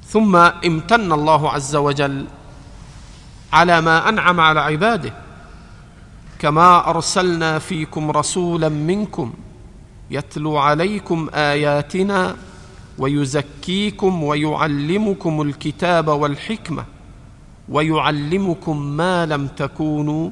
ثم 0.07 0.37
امتن 0.37 1.13
الله 1.13 1.51
عز 1.51 1.77
وجل 1.77 2.27
على 3.53 3.81
ما 3.81 4.09
أنعم 4.09 4.41
على 4.41 4.61
عباده 4.61 5.13
كما 6.39 6.91
أرسلنا 6.91 7.59
فيكم 7.59 8.11
رسولا 8.11 8.69
منكم 8.69 9.33
يتلو 10.11 10.57
عليكم 10.59 11.29
آياتنا 11.35 12.37
ويزكيكم 12.99 14.23
ويعلمكم 14.23 15.43
الكتاب 15.43 16.09
والحكمة 16.09 16.85
ويعلمكم 17.69 18.77
ما 18.83 19.27
لم 19.27 19.47
تكونوا 19.47 20.31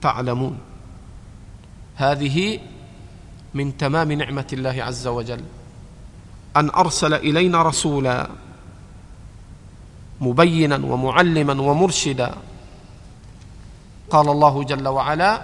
تعلمون. 0.00 0.58
هذه 1.96 2.58
من 3.54 3.76
تمام 3.76 4.12
نعمة 4.12 4.46
الله 4.52 4.82
عز 4.82 5.06
وجل. 5.06 5.40
أن 6.56 6.70
أرسل 6.70 7.14
إلينا 7.14 7.62
رسولا 7.62 8.30
مبينا 10.20 10.76
ومعلما 10.76 11.62
ومرشدا. 11.62 12.34
قال 14.10 14.28
الله 14.28 14.64
جل 14.64 14.88
وعلا 14.88 15.42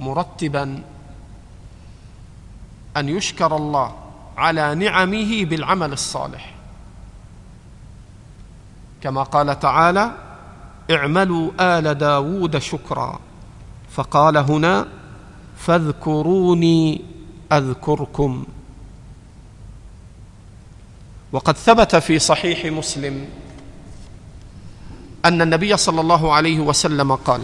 مرتبا 0.00 0.82
أن 2.96 3.08
يشكر 3.08 3.56
الله 3.56 3.96
على 4.36 4.74
نعمه 4.74 5.44
بالعمل 5.44 5.92
الصالح. 5.92 6.54
كما 9.02 9.22
قال 9.22 9.58
تعالى 9.60 10.10
اعملوا 10.90 11.50
آل 11.60 11.94
داود 11.94 12.58
شكرا. 12.58 13.20
فقال 13.90 14.36
هنا 14.36 14.86
فاذكروني 15.56 17.04
أذكركم. 17.52 18.44
وقد 21.32 21.56
ثبت 21.56 21.96
في 21.96 22.18
صحيح 22.18 22.72
مسلم 22.72 23.28
أن 25.24 25.42
النبي 25.42 25.76
صلى 25.76 26.00
الله 26.00 26.34
عليه 26.34 26.60
وسلم 26.60 27.14
قال 27.14 27.42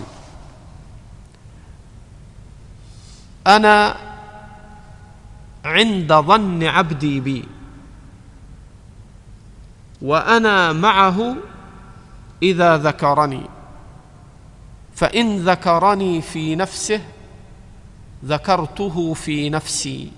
أنا 3.46 4.05
عند 5.66 6.12
ظن 6.12 6.64
عبدي 6.64 7.20
بي. 7.20 7.44
وأنا 10.02 10.72
معه 10.72 11.36
إذا 12.42 12.76
ذكرني. 12.76 13.42
فإن 14.94 15.36
ذكرني 15.36 16.22
في 16.22 16.56
نفسه 16.56 17.00
ذكرته 18.24 19.14
في 19.14 19.50
نفسي. 19.50 20.12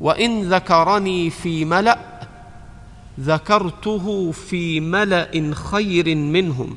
وإن 0.00 0.42
ذكرني 0.42 1.30
في 1.30 1.64
ملأ 1.64 1.98
ذكرته 3.20 4.32
في 4.32 4.80
ملأ 4.80 5.54
خير 5.54 6.14
منهم. 6.16 6.76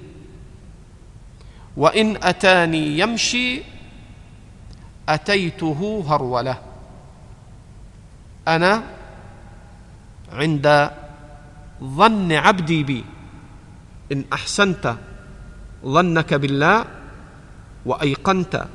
وإن 1.78 2.18
أتاني 2.24 3.00
يمشي 3.00 3.62
أتيته 5.10 6.06
هرولة. 6.08 6.75
أنا 8.48 8.84
عند 10.34 10.92
ظن 11.84 12.32
عبدي 12.32 12.84
بي. 12.84 13.06
إن 14.12 14.26
أحسنت 14.34 14.96
ظنك 15.86 16.34
بالله 16.34 16.86
وأيقنت 17.86 18.66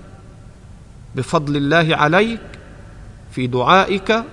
بفضل 1.15 1.57
الله 1.57 1.97
عليك 1.97 2.41
في 3.33 3.47
دعائك 3.47 4.25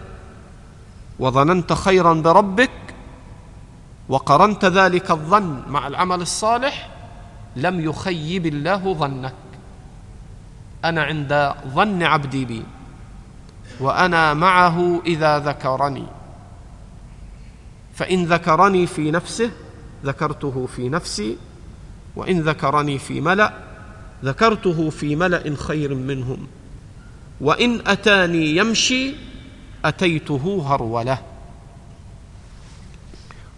وظننت 1.20 1.74
خيرا 1.74 2.14
بربك 2.14 2.72
وقرنت 4.10 4.66
ذلك 4.66 5.12
الظن 5.12 5.62
مع 5.70 5.88
العمل 5.88 6.22
الصالح 6.22 6.90
لم 7.56 7.82
يخيب 7.82 8.46
الله 8.46 8.94
ظنك. 8.94 9.34
أنا 10.86 11.04
عند 11.04 11.54
ظن 11.68 12.04
عبدي 12.04 12.46
بي. 12.46 12.64
وأنا 13.80 14.34
معه 14.34 15.02
إذا 15.06 15.40
ذكرني. 15.40 16.06
فإن 17.94 18.26
ذكرني 18.26 18.88
في 18.88 19.12
نفسه 19.12 19.52
ذكرته 20.06 20.66
في 20.76 20.90
نفسي. 20.90 21.38
وإن 22.16 22.42
ذكرني 22.42 23.00
في 23.00 23.22
ملأ 23.22 23.54
ذكرته 24.24 24.90
في 24.90 25.16
ملأ 25.16 25.56
خير 25.56 25.96
منهم. 25.96 26.48
وإن 27.42 27.82
أتاني 27.88 28.56
يمشي 28.58 29.14
أتيته 29.86 30.66
هرولة. 30.68 31.18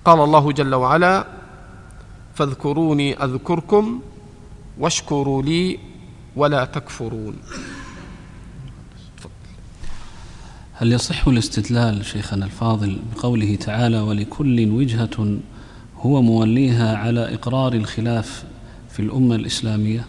قال 0.05 0.19
الله 0.19 0.51
جل 0.51 0.75
وعلا 0.75 1.25
فاذكروني 2.35 3.23
أذكركم 3.23 4.01
واشكروا 4.79 5.41
لي 5.41 5.79
ولا 6.35 6.65
تكفرون. 6.65 7.35
هل 10.81 10.93
يصح 10.93 11.27
الاستدلال 11.27 12.05
شيخنا 12.05 12.45
الفاضل 12.45 12.99
بقوله 13.15 13.55
تعالى 13.55 13.99
ولكل 13.99 14.71
وجهة 14.71 15.37
هو 15.97 16.21
موليها 16.21 16.97
على 16.97 17.33
إقرار 17.33 17.73
الخلاف 17.73 18.43
في 18.89 18.99
الأمة 19.01 19.35
الإسلامية؟ 19.35 20.05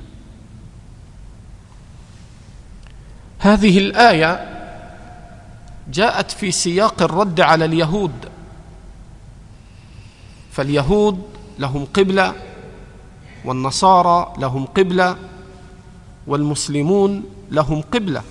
هذه 3.38 3.78
الآية 3.78 4.48
جاءت 5.92 6.30
في 6.30 6.50
سياق 6.50 7.02
الرد 7.02 7.40
على 7.40 7.64
اليهود. 7.64 8.28
فاليهود 10.52 11.22
لهم 11.58 11.84
قبلة 11.84 12.34
والنصارى 13.44 14.34
لهم 14.38 14.64
قبلة 14.64 15.16
والمسلمون 16.26 17.24
لهم 17.50 17.82
قبلة. 17.82 18.22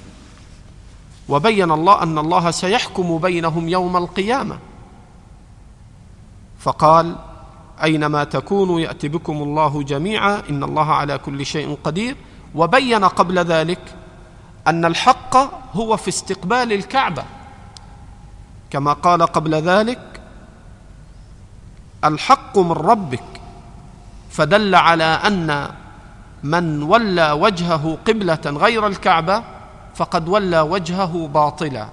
وبين 1.30 1.72
الله 1.72 2.04
أن 2.04 2.18
الله 2.18 2.52
سيحكم 2.52 3.18
بينهم 3.18 3.70
يوم 3.70 3.98
القيامة. 3.98 4.58
فقال 6.60 7.16
أينما 7.84 8.24
تكونوا 8.24 8.80
يأتي 8.80 9.08
بكم 9.08 9.44
الله 9.44 9.84
جميعا 9.84 10.42
إن 10.50 10.64
الله 10.64 10.94
على 10.94 11.18
كل 11.18 11.46
شيء 11.46 11.78
قدير. 11.84 12.16
وبين 12.56 13.06
قبل 13.06 13.40
ذلك 13.40 13.96
أن 14.68 14.86
الحق 14.86 15.38
هو 15.76 15.98
في 15.98 16.08
استقبال 16.08 16.74
الكعبة. 16.74 17.24
كما 18.70 18.94
قال 18.94 19.22
قبل 19.22 19.56
ذلك 19.56 20.22
الحق 22.04 22.58
من 22.58 22.72
ربك. 22.72 23.24
فدل 24.30 24.76
على 24.76 25.04
أن 25.04 25.72
من 26.44 26.84
ولى 26.84 27.32
وجهه 27.32 27.98
قبلة 28.08 28.42
غير 28.46 28.88
الكعبة 28.88 29.44
فقد 30.00 30.30
ولى 30.30 30.60
وجهه 30.60 31.28
باطلا. 31.28 31.90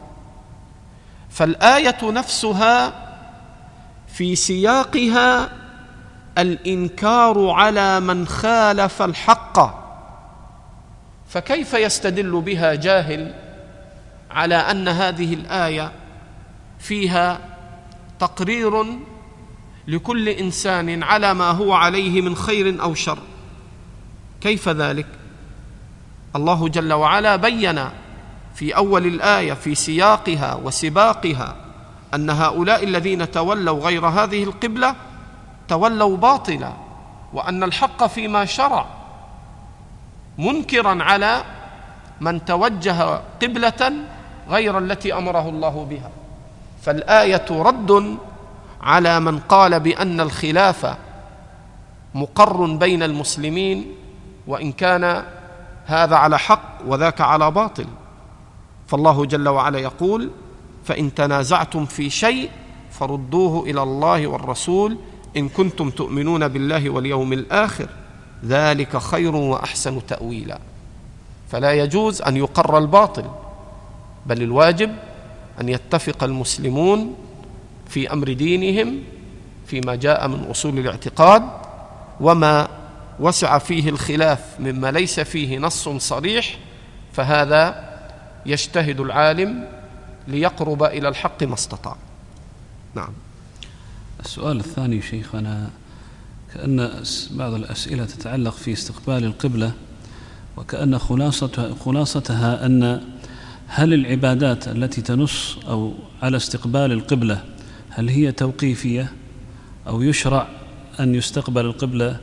فالآية 1.31 1.99
نفسها 2.03 2.93
في 4.09 4.37
سياقها 4.37 5.49
الإنكار 6.39 7.51
على 7.51 8.01
من 8.01 8.27
خالف 8.27 9.03
الحق. 9.03 9.87
فكيف 11.29 11.75
يستدل 11.75 12.41
بها 12.41 12.75
جاهل 12.75 13.35
على 14.31 14.55
أن 14.55 14.89
هذه 14.89 15.35
الآية 15.35 15.93
فيها 16.79 17.41
تقرير 18.19 18.85
لكل 19.89 20.29
إنسان 20.29 21.03
على 21.03 21.35
ما 21.35 21.51
هو 21.51 21.73
عليه 21.73 22.21
من 22.21 22.37
خير 22.37 22.83
أو 22.83 22.95
شر؟ 22.95 23.19
كيف 24.41 24.69
ذلك؟ 24.69 25.07
الله 26.37 26.69
جل 26.69 26.93
وعلا 26.93 27.37
بين 27.37 27.85
في 28.55 28.77
أول 28.77 29.07
الآية 29.07 29.53
في 29.53 29.75
سياقها 29.75 30.55
وسباقها 30.55 31.57
أن 32.15 32.31
هؤلاء 32.31 32.85
الذين 32.85 33.31
تولوا 33.31 33.81
غير 33.81 34.07
هذه 34.07 34.45
القبلة 34.45 34.95
تولوا 35.69 36.17
باطلا 36.17 36.73
وأن 37.33 37.63
الحق 37.63 38.07
فيما 38.07 38.45
شرع 38.45 38.87
منكرا 40.39 41.03
على 41.03 41.43
من 42.21 42.45
توجه 42.45 43.21
قبلة 43.43 43.93
غير 44.49 44.79
التي 44.79 45.15
أمره 45.15 45.49
الله 45.49 45.87
بها. 45.91 46.11
فالآية 46.83 47.47
رد 47.51 48.19
على 48.83 49.21
من 49.21 49.39
قال 49.39 49.81
بأن 49.81 50.21
الخلاف 50.21 50.97
مقر 52.15 52.67
بين 52.67 53.03
المسلمين 53.03 53.93
وإن 54.47 54.73
كان 54.73 55.23
هذا 55.87 56.17
على 56.17 56.39
حق 56.39 56.79
وذاك 56.87 57.21
على 57.21 57.51
باطل. 57.51 57.87
فالله 58.87 59.25
جل 59.25 59.49
وعلا 59.49 59.79
يقول 59.79 60.31
فإن 60.85 61.15
تنازعتم 61.15 61.87
في 61.87 62.11
شيء 62.11 62.51
فردوه 62.91 63.65
إلى 63.71 63.83
الله 63.83 64.27
والرسول 64.27 64.99
إن 65.37 65.49
كنتم 65.49 65.91
تؤمنون 65.91 66.49
بالله 66.49 66.91
واليوم 66.91 67.33
الآخر. 67.33 67.89
ذلك 68.45 68.97
خير 68.97 69.37
وأحسن 69.37 70.07
تأويلا. 70.07 70.59
فلا 71.49 71.73
يجوز 71.73 72.23
أن 72.23 72.37
يقر 72.37 72.79
الباطل 72.79 73.25
بل 74.27 74.43
الواجب 74.43 74.97
أن 75.61 75.69
يتفق 75.69 76.25
المسلمون 76.25 77.15
في 77.89 78.13
أمر 78.13 78.33
دينهم 78.33 78.99
فيما 79.67 79.95
جاء 79.95 80.29
من 80.29 80.47
أصول 80.51 80.79
الاعتقاد 80.79 81.43
وما 82.21 82.69
وسع 83.21 83.59
فيه 83.59 83.89
الخلاف 83.89 84.41
مما 84.61 84.91
ليس 84.91 85.21
فيه 85.21 85.59
نص 85.59 85.89
صريح 85.89 86.59
فهذا 87.13 87.87
يجتهد 88.47 89.01
العالم 89.01 89.69
ليقرب 90.29 90.83
إلى 90.83 91.09
الحق 91.09 91.43
ما 91.43 91.55
استطاع. 91.55 91.97
نعم. 92.95 93.13
السؤال 94.21 94.61
الثاني 94.61 95.03
شيخنا 95.03 95.71
كأن 96.55 97.03
بعض 97.31 97.55
الأسئلة 97.55 98.05
تتعلق 98.05 98.55
في 98.55 98.73
استقبال 98.73 99.25
القبلة 99.25 99.73
وكأن 100.57 100.99
خلاصتها, 100.99 101.75
خلاصتها 101.85 102.67
أن 102.67 103.01
هل 103.67 103.95
العبادات 103.95 104.69
التي 104.69 105.03
تنص 105.03 105.59
أو 105.69 105.95
على 106.23 106.37
استقبال 106.37 106.93
القبلة 106.93 107.45
هل 107.91 108.09
هي 108.09 108.33
توقيفية 108.33 109.13
أو 109.87 110.03
يشرع 110.03 110.49
أن 111.01 111.15
يستقبل 111.15 111.65
القبلة 111.65 112.21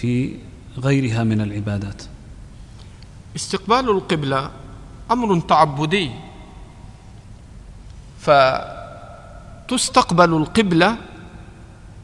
في 0.00 0.36
غيرها 0.78 1.24
من 1.24 1.40
العبادات. 1.40 2.02
استقبال 3.36 3.90
القبلة 3.90 4.50
أمر 5.10 5.40
تعبدي. 5.40 6.10
فتستقبل 9.68 10.34
القبلة 10.34 10.96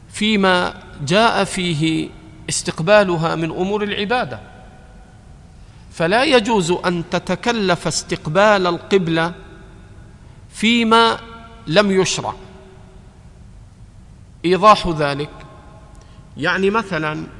فيما 0.09 0.73
جاء 1.01 1.43
فيه 1.43 2.09
استقبالها 2.49 3.35
من 3.35 3.51
أمور 3.51 3.83
العبادة. 3.83 4.39
فلا 5.91 6.23
يجوز 6.23 6.71
أن 6.71 7.03
تتكلف 7.11 7.87
استقبال 7.87 8.67
القبلة 8.67 9.33
فيما 10.49 11.19
لم 11.67 11.91
يشرع. 11.91 12.33
إيضاح 14.45 14.87
ذلك 14.87 15.29
يعني 16.37 16.69
مثلا 16.69 17.36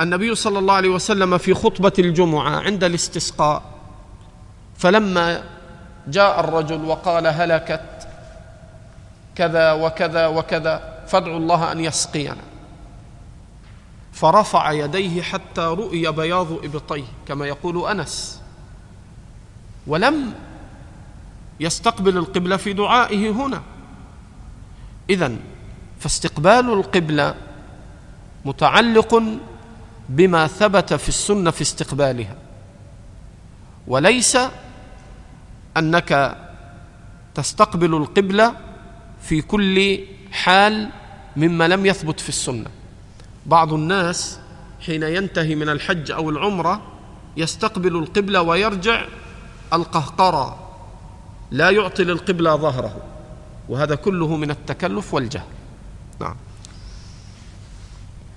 النبي 0.00 0.34
صلى 0.34 0.58
الله 0.58 0.74
عليه 0.74 0.88
وسلم 0.88 1.38
في 1.38 1.54
خطبة 1.54 1.92
الجمعة 1.98 2.60
عند 2.60 2.84
الاستسقاء 2.84 3.62
فلما 4.76 5.42
جاء 6.08 6.40
الرجل 6.40 6.84
وقال 6.84 7.26
هلكت 7.26 8.08
كذا 9.34 9.72
وكذا 9.72 10.26
وكذا 10.26 11.04
فادعوا 11.06 11.36
الله 11.36 11.72
أن 11.72 11.80
يسقينا. 11.80 12.36
فرفع 14.12 14.72
يديه 14.72 15.22
حتى 15.22 15.60
رؤي 15.60 16.12
بياض 16.12 16.52
إبطيه 16.52 17.04
كما 17.28 17.46
يقول 17.46 17.88
أنس. 17.90 18.40
ولم 19.86 20.34
يستقبل 21.60 22.16
القبلة 22.16 22.56
في 22.56 22.72
دعائه 22.72 23.30
هنا. 23.30 23.62
اذا 25.10 25.36
فاستقبال 26.00 26.72
القبلة 26.72 27.34
متعلق 28.44 29.22
بما 30.08 30.46
ثبت 30.46 30.94
في 30.94 31.08
السنة 31.08 31.50
في 31.50 31.62
استقبالها. 31.62 32.36
وليس 33.86 34.38
أنك 35.76 36.38
تستقبل 37.34 37.94
القبلة 37.94 38.56
في 39.22 39.42
كل 39.42 40.00
حال 40.32 40.90
مما 41.36 41.68
لم 41.68 41.86
يثبت 41.86 42.20
في 42.20 42.28
السنة. 42.28 42.70
بعض 43.46 43.72
الناس 43.72 44.38
حين 44.86 45.02
ينتهي 45.02 45.54
من 45.54 45.68
الحج 45.68 46.10
أو 46.10 46.30
العمرة 46.30 46.82
يستقبل 47.36 47.96
القبلة 47.96 48.42
ويرجع 48.42 49.04
القهقرى 49.72 50.58
لا 51.50 51.70
يعطي 51.70 52.04
للقبلة 52.04 52.56
ظهره 52.56 52.96
وهذا 53.68 53.94
كله 53.94 54.36
من 54.36 54.50
التكلف 54.50 55.14
والجهل. 55.14 55.46
نعم. 56.20 56.36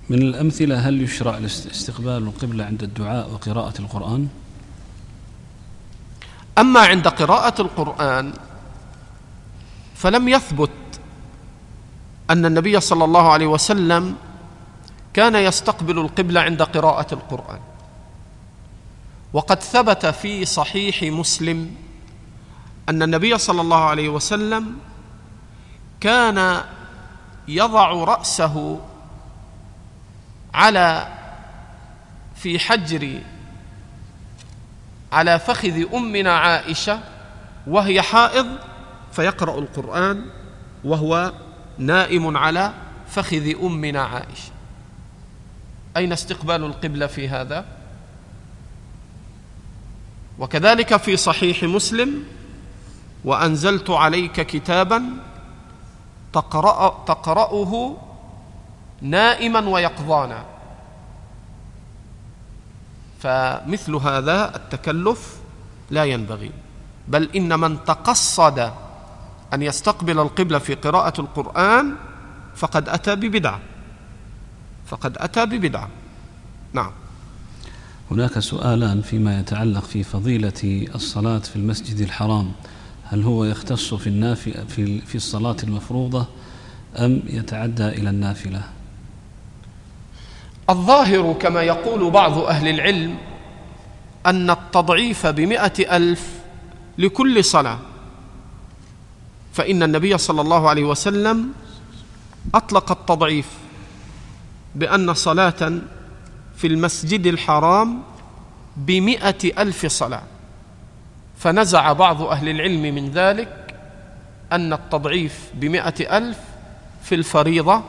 من 0.10 0.22
الأمثلة 0.22 0.89
هل 0.89 1.01
يشرع 1.01 1.38
استقبال 1.45 2.18
القبلة 2.18 2.66
عند 2.66 2.84
الدعاء 2.84 3.30
وقراءة 3.30 3.74
القرآن؟ 3.80 4.28
أما 6.58 6.80
عند 6.80 7.08
قراءة 7.08 7.62
القرآن 7.62 8.34
فلم 9.95 10.28
يثبت 10.28 10.70
أن 12.30 12.45
النبي 12.45 12.80
صلى 12.80 13.03
الله 13.03 13.32
عليه 13.32 13.47
وسلم 13.47 14.16
كان 15.14 15.36
يستقبل 15.36 15.99
القبلة 15.99 16.41
عند 16.41 16.62
قراءة 16.62 17.14
القرآن. 17.14 17.60
وقد 19.34 19.64
ثبت 19.64 20.05
في 20.05 20.45
صحيح 20.45 21.03
مسلم 21.03 21.76
أن 22.89 23.03
النبي 23.03 23.38
صلى 23.38 23.62
الله 23.62 23.84
عليه 23.84 24.10
وسلم 24.10 24.76
كان 25.99 26.62
يضع 27.47 27.91
رأسه 27.91 28.80
على 30.54 31.08
في 32.36 32.60
حجر 32.60 33.22
على 35.12 35.39
فخذ 35.39 35.93
أمنا 35.93 36.34
عائشة 36.38 37.00
وهي 37.68 38.02
حائض 38.02 38.48
فيقرأ 39.12 39.60
القرآن 39.60 40.26
وهو 40.84 41.34
نائم 41.78 42.38
على 42.38 42.74
فخذ 43.08 43.54
أمنا 43.64 44.02
عائشة. 44.04 44.52
أين 45.98 46.12
استقبال 46.12 46.64
القبلة 46.64 47.08
في 47.08 47.30
هذا؟ 47.30 47.66
وكذلك 50.39 50.98
في 50.98 51.18
صحيح 51.18 51.64
مسلم 51.64 52.24
وأنزلت 53.24 53.89
عليك 53.89 54.41
كتابا 54.41 55.04
تقرأ 56.34 57.04
تقرأه 57.08 57.98
نائما 59.02 59.60
ويقظانا. 59.60 60.45
فمثل 63.20 63.95
هذا 63.95 64.56
التكلف 64.56 65.38
لا 65.91 66.04
ينبغي. 66.04 66.52
بل 67.08 67.30
إن 67.36 67.60
من 67.60 67.84
تقصد 67.86 68.60
أن 69.54 69.62
يستقبل 69.62 70.20
القبلة 70.20 70.60
في 70.60 70.74
قراءة 70.74 71.22
القرآن 71.22 71.95
فقد 72.56 72.89
أتى 72.89 73.16
ببدعة. 73.16 73.60
فقد 74.86 75.18
أتى 75.18 75.45
ببدعة. 75.45 75.89
نعم. 76.74 76.91
هناك 78.12 78.39
سؤالان 78.39 79.02
فيما 79.02 79.39
يتعلق 79.39 79.84
في 79.84 80.04
فضيلة 80.04 80.88
الصلاة 80.95 81.39
في 81.39 81.56
المسجد 81.56 82.00
الحرام. 82.00 82.52
هل 83.04 83.24
هو 83.24 83.45
يختص 83.45 83.93
في 83.93 84.08
النافله 84.08 84.66
في 84.66 85.02
في 85.02 85.16
الصلاة 85.16 85.56
المفروضة 85.64 86.26
أم 86.95 87.22
يتعدى 87.28 87.88
إلى 87.88 88.10
النافلة؟ 88.10 88.77
الظاهر 90.70 91.34
كما 91.39 91.61
يقول 91.61 92.11
بعض 92.11 92.38
أهل 92.38 92.68
العلم 92.68 93.18
أن 94.26 94.49
التضعيف 94.49 95.28
بمئة 95.28 95.97
ألف 95.97 96.30
لكل 96.97 97.43
صلاة 97.43 97.80
فإن 99.53 99.84
النبي 99.84 100.18
صلى 100.18 100.41
الله 100.41 100.70
عليه 100.70 100.84
وسلم 100.84 101.49
أطلق 102.55 102.91
التضعيف 102.91 103.47
بأن 104.76 105.13
صلاة 105.13 105.80
في 106.55 106.68
المسجد 106.68 107.28
الحرام 107.28 108.01
بمئة 108.78 109.61
ألف 109.61 109.86
صلاة. 109.86 110.24
فنزع 111.38 111.93
بعض 111.93 112.22
أهل 112.22 112.49
العلم 112.49 112.95
من 112.95 113.11
ذلك 113.11 113.76
أن 114.51 114.74
التضعيف 114.74 115.51
بمئة 115.53 116.18
ألف 116.18 116.38
في 117.03 117.15
الفريضة 117.15 117.84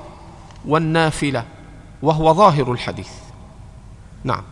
والنافلة. 0.67 1.45
وهو 2.03 2.35
ظاهر 2.35 2.73
الحديث. 2.73 3.11
نعم. 4.25 4.43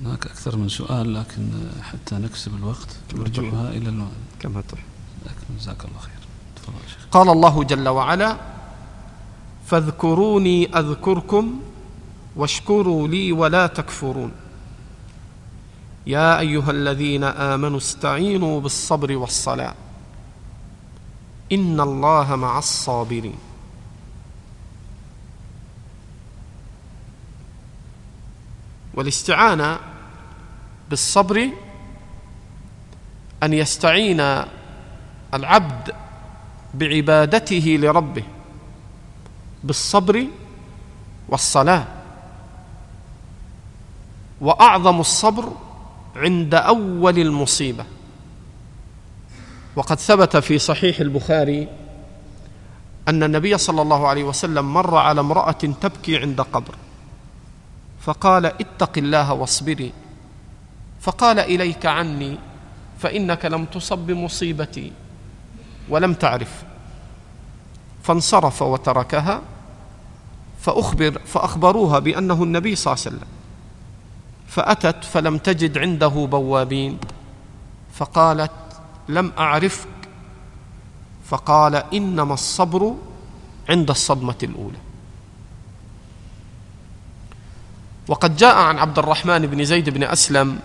هناك 0.00 0.26
أكثر 0.26 0.56
من 0.56 0.68
سؤال 0.68 1.14
لكن 1.14 1.70
حتى 1.82 2.14
نكسب 2.14 2.56
الوقت 2.56 2.88
نرجعها 3.14 3.70
إلى 3.70 3.88
ألو... 3.88 4.06
كما 4.40 4.60
تحب. 4.60 4.78
جزاك 5.58 5.84
الله 5.84 5.98
خير. 5.98 6.18
تفضل 6.56 6.88
شيخ. 6.88 7.06
قال 7.10 7.28
الله 7.28 7.64
جل 7.64 7.88
وعلا 7.88 8.36
فاذكروني 9.66 10.78
أذكركم 10.78 11.60
واشكروا 12.36 13.08
لي 13.08 13.32
ولا 13.32 13.66
تكفرون. 13.66 14.32
يا 16.06 16.38
أيها 16.38 16.70
الذين 16.70 17.24
آمنوا 17.24 17.78
استعينوا 17.78 18.60
بالصبر 18.60 19.16
والصلاة. 19.16 19.74
إن 21.52 21.80
الله 21.80 22.36
مع 22.36 22.58
الصابرين. 22.58 23.34
والاستعانة 28.96 29.78
بالصبر 30.90 31.50
أن 33.42 33.52
يستعين 33.52 34.20
العبد 35.34 35.92
بعبادته 36.74 37.78
لربه 37.80 38.22
بالصبر 39.64 40.26
والصلاة. 41.28 41.84
وأعظم 44.40 45.00
الصبر 45.00 45.52
عند 46.16 46.54
أول 46.54 47.18
المصيبة. 47.18 47.84
وقد 49.76 49.98
ثبت 49.98 50.36
في 50.36 50.58
صحيح 50.58 51.00
البخاري 51.00 51.68
أن 53.08 53.22
النبي 53.22 53.58
صلى 53.58 53.82
الله 53.82 54.08
عليه 54.08 54.24
وسلم 54.24 54.74
مر 54.74 54.96
على 54.96 55.20
امرأة 55.20 55.52
تبكي 55.52 56.18
عند 56.18 56.40
قبر. 56.40 56.74
فقال 58.04 58.46
اتق 58.46 58.98
الله 58.98 59.32
واصبري. 59.32 59.92
فقال 61.00 61.38
إليك 61.38 61.86
عني 61.86 62.38
فإنك 62.98 63.44
لم 63.44 63.64
تصب 63.64 63.98
بمصيبتي 63.98 64.92
ولم 65.88 66.14
تعرف. 66.14 66.64
فانصرف 68.02 68.62
وتركها 68.62 69.42
فأخبر 70.60 71.20
فأخبروها 71.26 71.98
بأنه 71.98 72.42
النبي 72.42 72.76
صلى 72.76 72.92
الله 72.92 73.04
عليه 73.06 73.16
وسلم. 73.16 73.28
فأتت 74.48 75.04
فلم 75.04 75.38
تجد 75.38 75.78
عنده 75.78 76.08
بوابين. 76.08 76.98
فقالت 77.94 78.50
لم 79.08 79.32
أعرفك. 79.38 79.88
فقال 81.26 81.74
إنما 81.74 82.34
الصبر 82.34 82.94
عند 83.68 83.90
الصدمة 83.90 84.38
الأولى. 84.42 84.83
وقد 88.08 88.36
جاء 88.36 88.56
عن 88.56 88.78
عبد 88.78 88.98
الرحمن 88.98 89.46
بن 89.46 89.64
زيد 89.64 89.90
بن 89.90 90.02
أسلم 90.02 90.58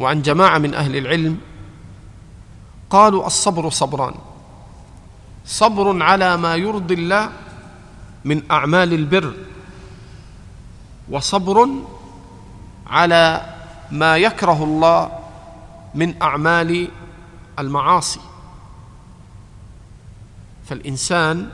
وعن 0.00 0.22
جماعة 0.22 0.58
من 0.58 0.74
أهل 0.74 0.96
العلم 0.96 1.38
قالوا 2.90 3.26
الصبر 3.26 3.70
صبران. 3.70 4.14
صبر 5.46 6.02
على 6.02 6.36
ما 6.36 6.56
يرضي 6.56 6.94
الله 6.94 7.30
من 8.24 8.42
أعمال 8.50 8.92
البر 8.92 9.34
وصبر 11.10 11.68
على 12.86 13.54
ما 13.90 14.16
يكره 14.16 14.64
الله 14.64 15.10
من 15.94 16.22
أعمال 16.22 16.88
المعاصي. 17.58 18.20
فالإنسان 20.66 21.50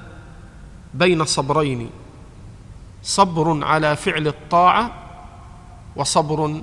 بين 0.94 1.24
صبرين 1.24 1.90
صبر 3.02 3.64
على 3.64 3.96
فعل 3.96 4.26
الطاعة 4.26 4.90
وصبر 5.96 6.62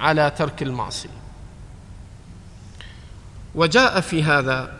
على 0.00 0.30
ترك 0.30 0.62
المعصية. 0.62 1.22
وجاء 3.54 4.00
في 4.00 4.22
هذا 4.22 4.74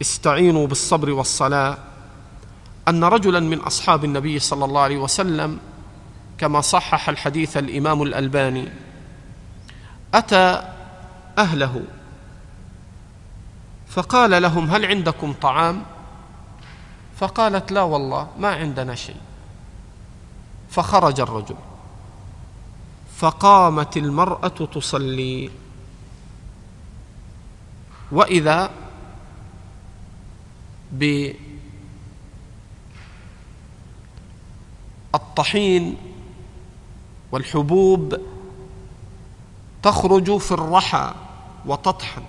استعينوا 0.00 0.66
بالصبر 0.66 1.10
والصلاة 1.10 1.78
أن 2.88 3.04
رجلا 3.04 3.40
من 3.40 3.58
أصحاب 3.58 4.04
النبي 4.04 4.38
صلى 4.38 4.64
الله 4.64 4.80
عليه 4.80 4.96
وسلم 4.96 5.58
كما 6.38 6.60
صحح 6.60 7.08
الحديث 7.08 7.56
الإمام 7.56 8.02
الألباني 8.02 8.68
أتى 10.14 10.62
أهله 11.38 11.82
فقال 13.88 14.42
لهم 14.42 14.70
هل 14.70 14.86
عندكم 14.86 15.32
طعام؟ 15.32 15.82
فقالت 17.22 17.72
لا 17.72 17.82
والله 17.82 18.28
ما 18.38 18.48
عندنا 18.48 18.94
شيء. 18.94 19.20
فخرج 20.70 21.20
الرجل. 21.20 21.56
فقامت 23.16 23.96
المرأة 23.96 24.48
تصلي. 24.48 25.50
وإذا 28.12 28.70
بالطحين 35.12 35.96
والحبوب 37.32 38.16
تخرج 39.82 40.36
في 40.36 40.52
الرحى 40.52 41.14
وتطحن 41.66 42.22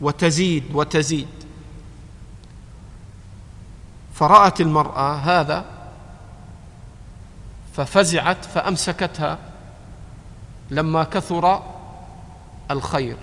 وتزيد 0.00 0.64
وتزيد. 0.74 1.43
فرأت 4.14 4.60
المرأة 4.60 5.14
هذا 5.14 5.64
ففزعت 7.76 8.44
فأمسكتها 8.44 9.38
لما 10.70 11.04
كثر 11.04 11.62
الخير. 12.70 13.16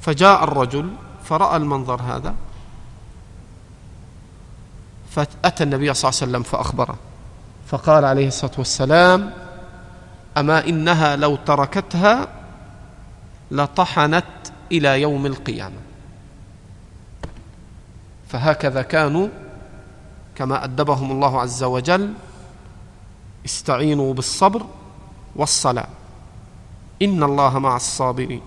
فجاء 0.00 0.44
الرجل 0.44 0.90
فرأى 1.24 1.56
المنظر 1.56 2.02
هذا 2.02 2.34
فأتى 5.10 5.64
النبي 5.64 5.94
صلى 5.94 6.08
الله 6.10 6.20
عليه 6.22 6.30
وسلم 6.30 6.42
فأخبره 6.42 6.96
فقال 7.66 8.04
عليه 8.04 8.28
الصلاة 8.28 8.52
والسلام 8.58 9.32
أما 10.36 10.66
إنها 10.68 11.16
لو 11.16 11.36
تركتها 11.36 12.28
لطحنت 13.50 14.24
إلى 14.72 15.02
يوم 15.02 15.26
القيامة. 15.26 15.76
فهكذا 18.28 18.82
كانوا 18.82 19.28
كما 20.34 20.64
أدبهم 20.64 21.10
الله 21.10 21.40
عز 21.40 21.62
وجل 21.62 22.12
استعينوا 23.44 24.14
بالصبر 24.14 24.66
والصلاة. 25.36 25.88
إن 27.02 27.22
الله 27.22 27.58
مع 27.58 27.76
الصابرين. 27.76 28.40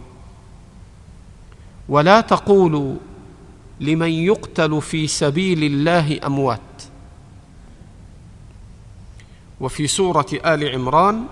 ولا 1.89 2.21
تقولوا 2.21 2.95
لمن 3.79 4.09
يقتل 4.09 4.81
في 4.81 5.07
سبيل 5.07 5.63
الله 5.63 6.19
أموات. 6.25 6.59
وفي 9.61 9.87
سورة 9.87 10.25
آل 10.45 10.75
عمران 10.75 11.25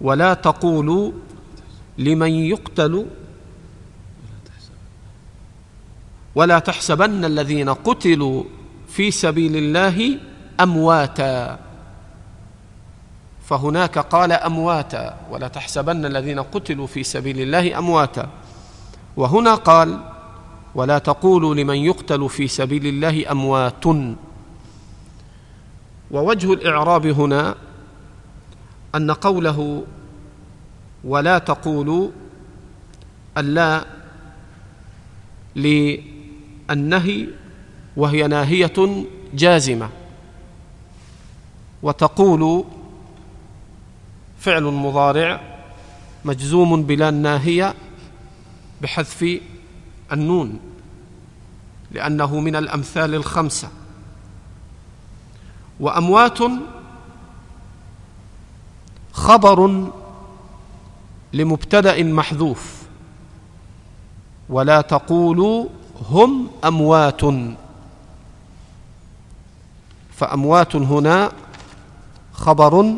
ولا 0.00 0.34
تقولوا 0.34 1.12
لمن 1.98 2.30
يقتل 2.30 3.06
ولا 6.34 6.58
تحسبن 6.58 7.24
الذين 7.24 7.68
قتلوا 7.68 8.44
في 8.88 9.10
سبيل 9.10 9.56
الله 9.56 10.18
أمواتا. 10.60 11.58
فهناك 13.44 13.98
قال 13.98 14.32
أمواتا 14.32 15.16
ولا 15.30 15.48
تحسبن 15.48 16.06
الذين 16.06 16.40
قتلوا 16.40 16.86
في 16.86 17.02
سبيل 17.02 17.40
الله 17.40 17.78
أمواتا. 17.78 18.28
وهنا 19.16 19.54
قال 19.54 20.00
ولا 20.74 20.98
تقولوا 20.98 21.54
لمن 21.54 21.76
يقتل 21.76 22.28
في 22.28 22.48
سبيل 22.48 22.86
الله 22.86 23.30
أموات. 23.30 23.84
ووجه 26.10 26.52
الإعراب 26.52 27.06
هنا 27.06 27.54
أن 28.94 29.10
قوله 29.10 29.84
ولا 31.04 31.38
تقولوا 31.38 32.08
اللا 33.38 33.84
للنهي 36.70 37.28
وهي 37.96 38.26
ناهية 38.26 39.04
جازمة. 39.34 39.88
وتقول 41.82 42.64
فعل 44.38 44.62
مضارع 44.62 45.40
مجزوم 46.24 46.82
بلا 46.82 47.08
الناهيه 47.08 47.74
بحذف 48.80 49.40
النون 50.12 50.60
لأنه 51.90 52.40
من 52.40 52.56
الأمثال 52.56 53.14
الخمسة. 53.14 53.68
وأموات 55.80 56.38
خبر 59.12 59.90
لمبتدأ 61.32 62.02
محذوف 62.02 62.82
ولا 64.48 64.80
تقولوا 64.80 65.66
هم 66.10 66.48
أموات. 66.64 67.20
فأموات 70.12 70.76
هنا 70.76 71.32
خبر 72.32 72.94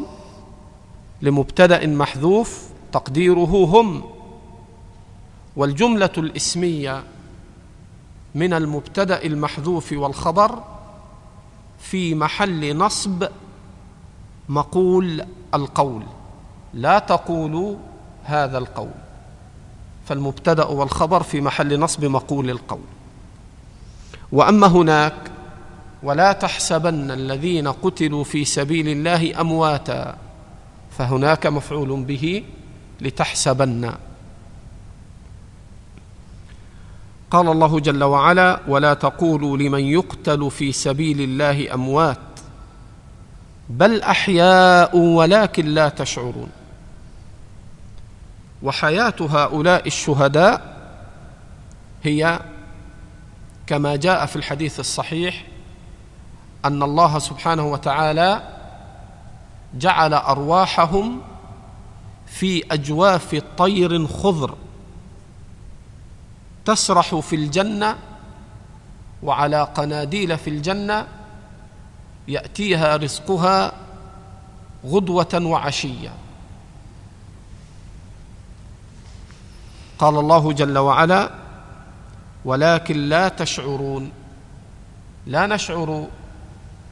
لمبتدأ 1.22 1.86
محذوف 1.86 2.68
تقديره 2.92 3.64
هم. 3.64 4.04
والجملة 5.56 6.10
الاسمية 6.18 7.04
من 8.34 8.52
المبتدأ 8.52 9.24
المحذوف 9.24 9.92
والخبر 9.92 10.62
في 11.78 12.14
محل 12.14 12.76
نصب 12.76 13.28
مقول 14.48 15.26
القول. 15.54 16.02
لا 16.74 16.98
تقولوا 16.98 17.76
هذا 18.24 18.58
القول. 18.58 18.90
فالمبتدأ 20.06 20.64
والخبر 20.64 21.22
في 21.22 21.40
محل 21.40 21.80
نصب 21.80 22.04
مقول 22.04 22.50
القول. 22.50 22.93
وأما 24.34 24.66
هناك 24.66 25.14
ولا 26.02 26.32
تحسبن 26.32 27.10
الذين 27.10 27.68
قتلوا 27.68 28.24
في 28.24 28.44
سبيل 28.44 28.88
الله 28.88 29.40
أمواتا 29.40 30.16
فهناك 30.98 31.46
مفعول 31.46 32.02
به 32.02 32.44
لتحسبن. 33.00 33.92
قال 37.30 37.48
الله 37.48 37.80
جل 37.80 38.04
وعلا 38.04 38.60
ولا 38.68 38.94
تقولوا 38.94 39.56
لمن 39.56 39.80
يقتل 39.80 40.50
في 40.50 40.72
سبيل 40.72 41.20
الله 41.20 41.74
أموات 41.74 42.18
بل 43.70 44.02
أحياء 44.02 44.96
ولكن 44.96 45.66
لا 45.66 45.88
تشعرون. 45.88 46.48
وحياة 48.62 49.14
هؤلاء 49.20 49.86
الشهداء 49.86 50.76
هي 52.02 52.40
كما 53.66 53.96
جاء 53.96 54.26
في 54.26 54.36
الحديث 54.36 54.80
الصحيح 54.80 55.44
أن 56.64 56.82
الله 56.82 57.18
سبحانه 57.18 57.66
وتعالى 57.66 58.42
جعل 59.74 60.14
أرواحهم 60.14 61.20
في 62.26 62.64
أجواف 62.70 63.42
طير 63.56 64.06
خضر 64.06 64.54
تسرح 66.64 67.14
في 67.14 67.36
الجنة 67.36 67.96
وعلى 69.22 69.62
قناديل 69.62 70.38
في 70.38 70.50
الجنة 70.50 71.06
يأتيها 72.28 72.96
رزقها 72.96 73.72
غدوة 74.86 75.40
وعشية. 75.42 76.12
قال 79.98 80.18
الله 80.18 80.52
جل 80.52 80.78
وعلا 80.78 81.43
ولكن 82.44 82.96
لا 82.96 83.28
تشعرون 83.28 84.12
لا 85.26 85.46
نشعر 85.46 86.06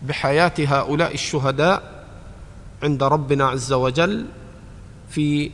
بحياة 0.02 0.52
هؤلاء 0.58 1.14
الشهداء 1.14 2.04
عند 2.82 3.02
ربنا 3.02 3.48
عز 3.48 3.72
وجل 3.72 4.26
في 5.10 5.50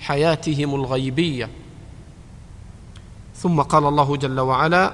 حياتهم 0.00 0.74
الغيبية. 0.74 1.50
ثم 3.36 3.60
قال 3.60 3.84
الله 3.86 4.16
جل 4.16 4.40
وعلا 4.40 4.92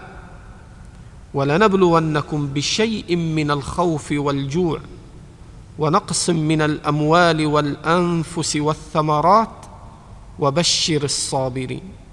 ولنبلونكم 1.34 2.46
بشيء 2.46 3.16
من 3.16 3.50
الخوف 3.50 4.12
والجوع 4.12 4.80
ونقص 5.78 6.30
من 6.30 6.62
الأموال 6.62 7.46
والأنفس 7.46 8.56
والثمرات 8.56 9.56
وبشر 10.38 11.04
الصابرين. 11.04 12.03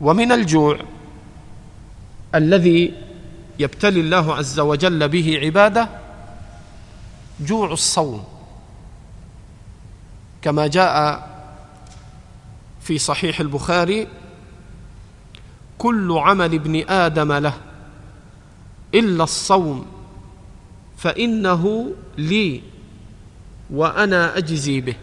ومن 0.00 0.32
الجوع 0.32 0.78
الذي 2.34 2.92
يبتلي 3.58 4.00
الله 4.00 4.34
عز 4.34 4.60
وجل 4.60 5.08
به 5.08 5.38
عباده 5.42 5.88
جوع 7.40 7.72
الصوم 7.72 8.24
كما 10.42 10.66
جاء 10.66 11.26
في 12.80 12.98
صحيح 12.98 13.40
البخاري 13.40 14.08
كل 15.78 16.12
عمل 16.18 16.54
ابن 16.54 16.88
آدم 16.88 17.32
له 17.32 17.54
إلا 18.94 19.24
الصوم 19.24 19.86
فإنه 20.96 21.92
لي 22.18 22.62
وأنا 23.70 24.38
أجزي 24.38 24.80
به 24.80 24.96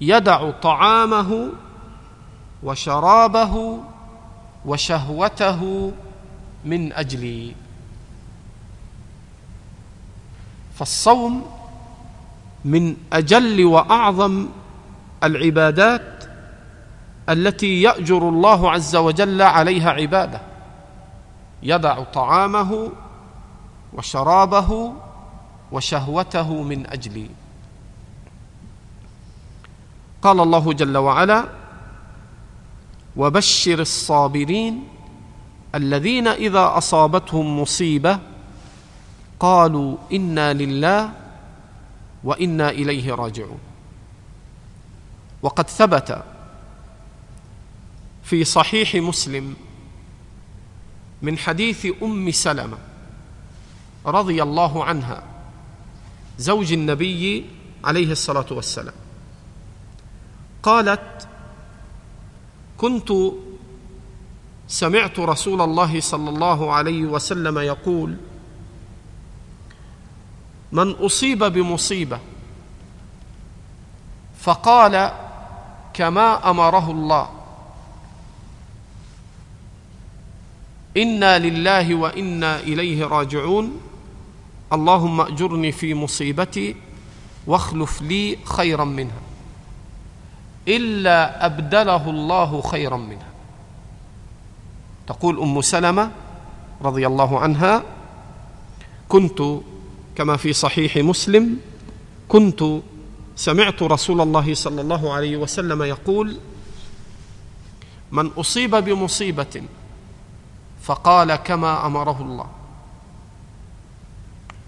يدع 0.00 0.50
طعامه 0.50 1.48
وشرابه 2.62 3.78
وشهوته 4.66 5.92
من 6.64 6.92
أجلي. 6.92 7.54
فالصوم 10.74 11.46
من 12.64 12.96
أجل 13.12 13.64
وأعظم 13.64 14.48
العبادات 15.24 16.24
التي 17.28 17.82
يأجر 17.82 18.28
الله 18.28 18.70
عز 18.70 18.96
وجل 18.96 19.42
عليها 19.42 19.90
عباده. 19.90 20.40
يدع 21.62 22.04
طعامه 22.04 22.88
وشرابه 23.92 24.92
وشهوته 25.72 26.62
من 26.62 26.86
أجلي. 26.86 27.30
قال 30.22 30.40
الله 30.40 30.72
جل 30.72 30.96
وعلا 30.96 31.59
وبشر 33.16 33.80
الصابرين 33.80 34.88
الذين 35.74 36.28
إذا 36.28 36.78
أصابتهم 36.78 37.60
مصيبة 37.60 38.18
قالوا 39.40 39.96
إنا 40.12 40.52
لله 40.52 41.12
وإنا 42.24 42.70
إليه 42.70 43.14
راجعون. 43.14 43.58
وقد 45.42 45.70
ثبت 45.70 46.24
في 48.22 48.44
صحيح 48.44 48.94
مسلم 48.94 49.56
من 51.22 51.38
حديث 51.38 51.86
أم 52.02 52.30
سلمة 52.30 52.78
رضي 54.06 54.42
الله 54.42 54.84
عنها 54.84 55.22
زوج 56.38 56.72
النبي 56.72 57.46
عليه 57.84 58.12
الصلاة 58.12 58.46
والسلام. 58.50 58.94
قالت 60.62 61.28
كنت 62.80 63.12
سمعت 64.68 65.18
رسول 65.18 65.60
الله 65.60 66.00
صلى 66.00 66.30
الله 66.30 66.72
عليه 66.72 67.02
وسلم 67.04 67.58
يقول 67.58 68.16
من 70.72 70.90
أصيب 70.90 71.44
بمصيبة 71.44 72.18
فقال 74.40 75.12
كما 75.94 76.50
أمره 76.50 76.90
الله 76.90 77.30
إنا 80.96 81.38
لله 81.38 81.94
وإنا 81.94 82.60
إليه 82.60 83.04
راجعون 83.06 83.80
اللهم 84.72 85.20
أجرني 85.20 85.72
في 85.72 85.94
مصيبتي 85.94 86.76
واخلف 87.46 88.02
لي 88.02 88.38
خيرا 88.44 88.84
منها. 88.84 89.20
إلا 90.68 91.46
أبدله 91.46 92.10
الله 92.10 92.60
خيرا 92.60 92.96
منها. 92.96 93.30
تقول 95.06 95.40
أم 95.40 95.60
سلمة 95.60 96.10
رضي 96.82 97.06
الله 97.06 97.40
عنها 97.40 97.82
كنت 99.08 99.42
كما 100.16 100.36
في 100.36 100.52
صحيح 100.52 100.96
مسلم 100.96 101.58
كنت 102.28 102.64
سمعت 103.36 103.82
رسول 103.82 104.20
الله 104.20 104.54
صلى 104.54 104.80
الله 104.80 105.12
عليه 105.12 105.36
وسلم 105.36 105.82
يقول 105.82 106.36
من 108.12 108.26
أصيب 108.26 108.76
بمصيبة 108.76 109.62
فقال 110.82 111.36
كما 111.36 111.86
أمره 111.86 112.18
الله 112.20 112.46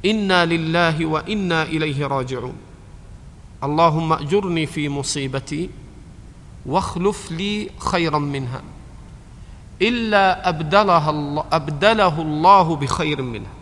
إنا 0.05 0.47
لله 0.47 1.07
وإنا 1.07 1.63
إليه 1.63 2.07
راجعون. 2.07 2.57
اللهم 3.65 4.13
أجرني 4.13 4.67
في 4.67 4.89
مصيبتي 4.89 5.71
واخلف 6.67 7.33
لي 7.33 7.71
خيرا 7.79 8.19
منها 8.19 8.63
إلا 9.83 10.49
أبدلها 10.49 11.11
الله 11.11 11.45
أبدله 11.53 12.23
الله 12.23 12.77
بخير 12.77 13.23
منها. 13.23 13.53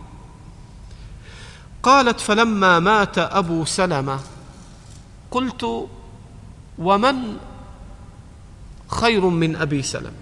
قالت 1.83 2.21
فلما 2.21 2.79
مات 2.79 3.19
أبو 3.19 3.65
سلمة 3.65 4.21
قلت 5.31 5.89
ومن 6.79 7.37
خير 8.89 9.29
من 9.29 9.57
أبي 9.57 9.83
سلمة؟ 9.83 10.21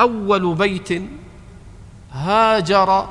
أول 0.00 0.54
بيت 0.54 1.02
هاجر 2.12 3.08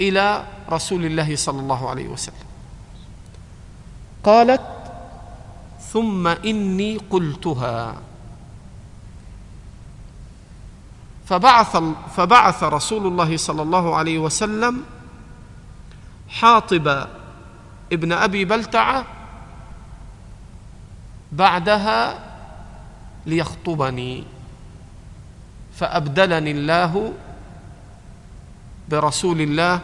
إلى 0.00 0.44
رسول 0.70 1.04
الله 1.04 1.36
صلى 1.36 1.60
الله 1.60 1.90
عليه 1.90 2.08
وسلم. 2.08 2.46
قالت 4.24 4.81
ثم 5.92 6.26
إني 6.26 6.96
قلتها. 7.10 7.96
فبعث 11.26 11.76
فبعث 12.16 12.62
رسول 12.62 13.06
الله 13.06 13.36
صلى 13.36 13.62
الله 13.62 13.96
عليه 13.96 14.18
وسلم 14.18 14.82
حاطب 16.28 17.06
ابن 17.92 18.12
أبي 18.12 18.44
بلتعة 18.44 19.04
بعدها 21.32 22.00
ليخطبني 23.26 24.24
فأبدلني 25.76 26.50
الله 26.50 27.12
برسول 28.88 29.40
الله 29.40 29.80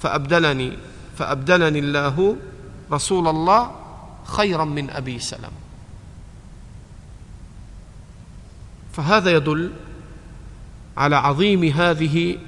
فأبدلني 0.00 0.78
فأبدلني 1.18 1.78
الله 1.78 2.36
رسول 2.92 3.28
الله 3.28 3.81
خيرا 4.24 4.64
من 4.64 4.90
أبي 4.90 5.18
سلم. 5.18 5.50
فهذا 8.92 9.30
يدل 9.30 9.72
على 10.96 11.16
عظيم 11.16 11.64
هذه 11.64 12.38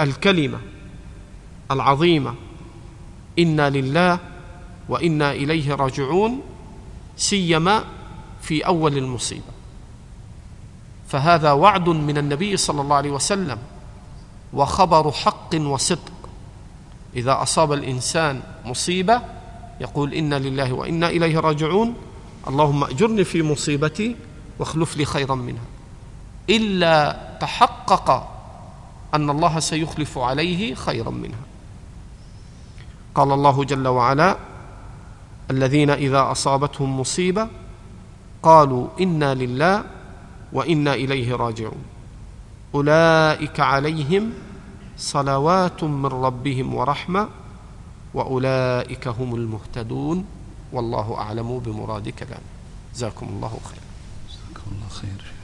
الكلمة 0.00 0.58
العظيمة. 1.70 2.34
إنا 3.38 3.70
لله 3.70 4.18
وإنا 4.88 5.32
إليه 5.32 5.74
راجعون 5.74 6.42
سيما 7.16 7.84
في 8.42 8.66
أول 8.66 8.98
المصيبة. 8.98 9.52
فهذا 11.08 11.52
وعد 11.52 11.88
من 11.88 12.18
النبي 12.18 12.56
صلى 12.56 12.80
الله 12.80 12.96
عليه 12.96 13.10
وسلم 13.10 13.58
وخبر 14.52 15.12
حق 15.12 15.54
وصدق. 15.54 16.12
إذا 17.16 17.42
أصاب 17.42 17.72
الإنسان 17.72 18.42
مصيبة 18.64 19.22
يقول 19.80 20.14
إنا 20.14 20.38
لله 20.38 20.72
وإنا 20.72 21.08
إليه 21.08 21.38
راجعون. 21.38 21.94
اللهم 22.48 22.84
أجرني 22.84 23.24
في 23.24 23.42
مصيبتي 23.42 24.16
واخلف 24.58 24.96
لي 24.96 25.04
خيرا 25.04 25.34
منها. 25.34 25.64
إلا 26.50 27.18
تحقق 27.40 28.28
أن 29.14 29.30
الله 29.30 29.60
سيخلف 29.60 30.18
عليه 30.18 30.74
خيرا 30.74 31.10
منها. 31.10 31.44
قال 33.14 33.32
الله 33.32 33.64
جل 33.64 33.88
وعلا 33.88 34.36
الذين 35.50 35.90
إذا 35.90 36.30
أصابتهم 36.30 37.00
مصيبة 37.00 37.48
قالوا 38.42 38.88
إنا 39.00 39.34
لله 39.34 39.84
وإنا 40.52 40.94
إليه 40.94 41.34
راجعون. 41.34 41.82
أولئك 42.74 43.60
عليهم 43.60 44.32
صلوات 44.96 45.84
من 45.84 46.06
ربهم 46.06 46.74
ورحمة 46.74 47.28
وأولئك 48.14 49.08
هم 49.08 49.34
المهتدون. 49.34 50.24
والله 50.72 51.18
أعلم 51.18 51.58
بمراد 51.58 52.08
كلامه 52.08 52.50
جزاكم 52.94 53.26
الله 53.28 53.48
خيرا. 53.48 53.84
جزاكم 54.28 54.70
الله 54.72 54.88
خير. 54.88 55.39